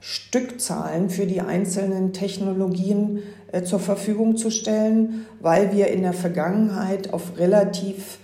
Stückzahlen 0.00 1.08
für 1.08 1.26
die 1.26 1.40
einzelnen 1.40 2.12
Technologien 2.12 3.22
äh, 3.52 3.62
zur 3.62 3.78
Verfügung 3.78 4.36
zu 4.36 4.50
stellen, 4.50 5.26
weil 5.40 5.72
wir 5.72 5.86
in 5.86 6.02
der 6.02 6.12
Vergangenheit 6.12 7.12
auf 7.12 7.38
relativ 7.38 8.18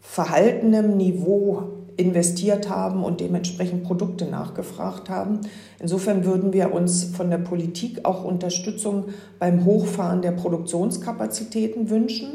verhaltenem 0.00 0.96
Niveau 0.96 1.79
investiert 2.00 2.68
haben 2.68 3.04
und 3.04 3.20
dementsprechend 3.20 3.84
Produkte 3.84 4.24
nachgefragt 4.24 5.08
haben. 5.10 5.40
Insofern 5.78 6.24
würden 6.24 6.52
wir 6.52 6.72
uns 6.72 7.04
von 7.04 7.30
der 7.30 7.38
Politik 7.38 8.04
auch 8.04 8.24
Unterstützung 8.24 9.04
beim 9.38 9.64
Hochfahren 9.64 10.22
der 10.22 10.32
Produktionskapazitäten 10.32 11.90
wünschen. 11.90 12.28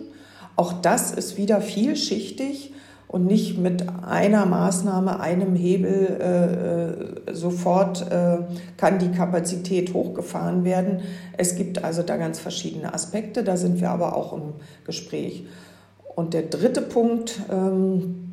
Auch 0.55 0.73
das 0.73 1.11
ist 1.11 1.37
wieder 1.37 1.59
vielschichtig 1.61 2.73
und 3.07 3.25
nicht 3.25 3.57
mit 3.57 3.85
einer 4.05 4.45
Maßnahme, 4.45 5.19
einem 5.19 5.55
Hebel 5.55 6.17
äh, 6.21 7.31
äh 7.31 7.33
sofort 7.33 8.09
äh, 8.11 8.37
kann 8.77 8.99
die 8.99 9.11
Kapazität 9.11 9.93
hochgefahren 9.93 10.63
werden. 10.63 11.01
Es 11.37 11.55
gibt 11.55 11.83
also 11.83 12.01
da 12.03 12.17
ganz 12.17 12.39
verschiedene 12.39 12.93
Aspekte, 12.93 13.43
da 13.43 13.57
sind 13.57 13.81
wir 13.81 13.89
aber 13.89 14.15
auch 14.15 14.31
im 14.33 14.53
Gespräch. 14.85 15.45
Und 16.15 16.33
der 16.33 16.43
dritte 16.43 16.81
Punkt, 16.81 17.41
ähm, 17.51 18.24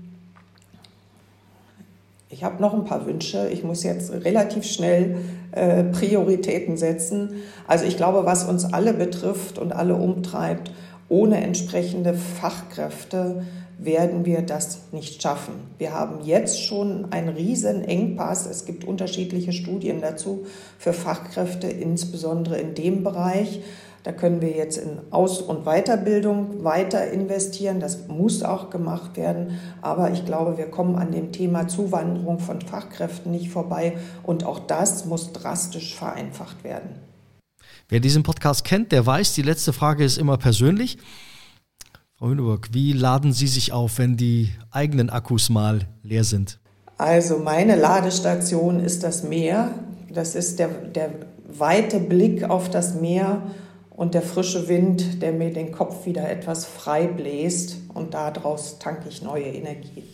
ich 2.32 2.42
habe 2.42 2.62
noch 2.62 2.72
ein 2.72 2.84
paar 2.84 3.04
Wünsche. 3.04 3.48
Ich 3.52 3.62
muss 3.62 3.84
jetzt 3.84 4.10
relativ 4.10 4.64
schnell 4.64 5.18
äh, 5.52 5.84
Prioritäten 5.84 6.78
setzen. 6.78 7.42
Also 7.68 7.84
ich 7.84 7.98
glaube, 7.98 8.24
was 8.24 8.44
uns 8.44 8.64
alle 8.64 8.94
betrifft 8.94 9.58
und 9.58 9.72
alle 9.72 9.94
umtreibt, 9.94 10.72
ohne 11.10 11.42
entsprechende 11.42 12.14
Fachkräfte 12.14 13.44
werden 13.78 14.24
wir 14.24 14.40
das 14.40 14.80
nicht 14.92 15.22
schaffen. 15.22 15.52
Wir 15.76 15.92
haben 15.92 16.24
jetzt 16.24 16.62
schon 16.62 17.12
einen 17.12 17.28
riesen 17.28 17.84
Engpass. 17.84 18.46
Es 18.46 18.64
gibt 18.64 18.84
unterschiedliche 18.84 19.52
Studien 19.52 20.00
dazu 20.00 20.46
für 20.78 20.94
Fachkräfte, 20.94 21.66
insbesondere 21.66 22.58
in 22.58 22.74
dem 22.74 23.02
Bereich. 23.02 23.60
Da 24.04 24.10
können 24.10 24.40
wir 24.40 24.50
jetzt 24.50 24.78
in 24.78 24.98
Aus- 25.10 25.40
und 25.40 25.64
Weiterbildung 25.64 26.64
weiter 26.64 27.10
investieren. 27.10 27.78
Das 27.78 28.08
muss 28.08 28.42
auch 28.42 28.68
gemacht 28.68 29.16
werden. 29.16 29.60
Aber 29.80 30.10
ich 30.10 30.24
glaube, 30.24 30.58
wir 30.58 30.66
kommen 30.66 30.96
an 30.96 31.12
dem 31.12 31.30
Thema 31.30 31.68
Zuwanderung 31.68 32.40
von 32.40 32.60
Fachkräften 32.60 33.30
nicht 33.30 33.50
vorbei. 33.50 33.96
Und 34.24 34.44
auch 34.44 34.58
das 34.58 35.04
muss 35.04 35.32
drastisch 35.32 35.94
vereinfacht 35.94 36.64
werden. 36.64 36.90
Wer 37.88 38.00
diesen 38.00 38.24
Podcast 38.24 38.64
kennt, 38.64 38.90
der 38.90 39.06
weiß, 39.06 39.34
die 39.34 39.42
letzte 39.42 39.72
Frage 39.72 40.04
ist 40.04 40.18
immer 40.18 40.36
persönlich. 40.36 40.98
Frau 42.16 42.28
Hüneburg, 42.30 42.70
wie 42.72 42.92
laden 42.92 43.32
Sie 43.32 43.46
sich 43.46 43.72
auf, 43.72 43.98
wenn 43.98 44.16
die 44.16 44.50
eigenen 44.70 45.10
Akkus 45.10 45.48
mal 45.48 45.80
leer 46.02 46.24
sind? 46.24 46.58
Also 46.98 47.38
meine 47.38 47.76
Ladestation 47.76 48.80
ist 48.80 49.04
das 49.04 49.22
Meer. 49.22 49.72
Das 50.12 50.34
ist 50.34 50.58
der, 50.58 50.68
der 50.68 51.10
weite 51.46 52.00
Blick 52.00 52.44
auf 52.44 52.70
das 52.70 52.94
Meer 52.94 53.42
und 53.94 54.14
der 54.14 54.22
frische 54.22 54.68
Wind, 54.68 55.22
der 55.22 55.32
mir 55.32 55.52
den 55.52 55.72
Kopf 55.72 56.06
wieder 56.06 56.28
etwas 56.28 56.64
frei 56.64 57.06
bläst 57.06 57.76
und 57.94 58.14
daraus 58.14 58.78
tanke 58.78 59.08
ich 59.08 59.22
neue 59.22 59.44
Energie. 59.44 60.04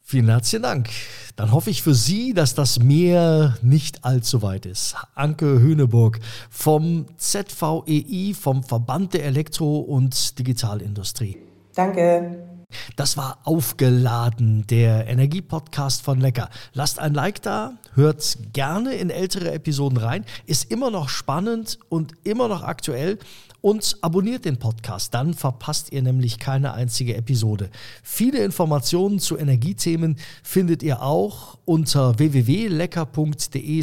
Vielen 0.00 0.28
herzlichen 0.28 0.62
Dank. 0.62 0.90
Dann 1.36 1.52
hoffe 1.52 1.70
ich 1.70 1.82
für 1.82 1.94
Sie, 1.94 2.34
dass 2.34 2.54
das 2.54 2.78
Meer 2.78 3.56
nicht 3.62 4.04
allzu 4.04 4.42
weit 4.42 4.66
ist. 4.66 4.94
Anke 5.14 5.46
Höhneburg 5.46 6.18
vom 6.50 7.06
ZVEI, 7.16 8.34
vom 8.38 8.62
Verband 8.62 9.14
der 9.14 9.24
Elektro- 9.24 9.80
und 9.80 10.38
Digitalindustrie. 10.38 11.38
Danke. 11.74 12.51
Das 12.96 13.16
war 13.16 13.38
aufgeladen, 13.44 14.66
der 14.66 15.06
Energiepodcast 15.06 16.02
von 16.02 16.20
Lecker. 16.20 16.48
Lasst 16.72 16.98
ein 16.98 17.14
Like 17.14 17.42
da, 17.42 17.72
hört 17.94 18.38
gerne 18.52 18.94
in 18.94 19.10
ältere 19.10 19.52
Episoden 19.52 19.98
rein, 19.98 20.24
ist 20.46 20.70
immer 20.70 20.90
noch 20.90 21.08
spannend 21.08 21.78
und 21.88 22.12
immer 22.24 22.48
noch 22.48 22.62
aktuell 22.62 23.18
und 23.62 23.96
abonniert 24.02 24.44
den 24.44 24.58
Podcast, 24.58 25.14
dann 25.14 25.32
verpasst 25.34 25.92
ihr 25.92 26.02
nämlich 26.02 26.38
keine 26.38 26.74
einzige 26.74 27.16
Episode. 27.16 27.70
Viele 28.02 28.44
Informationen 28.44 29.20
zu 29.20 29.38
Energiethemen 29.38 30.16
findet 30.42 30.82
ihr 30.82 31.00
auch 31.00 31.58
unter 31.64 32.18
www.lecker.de 32.18 33.82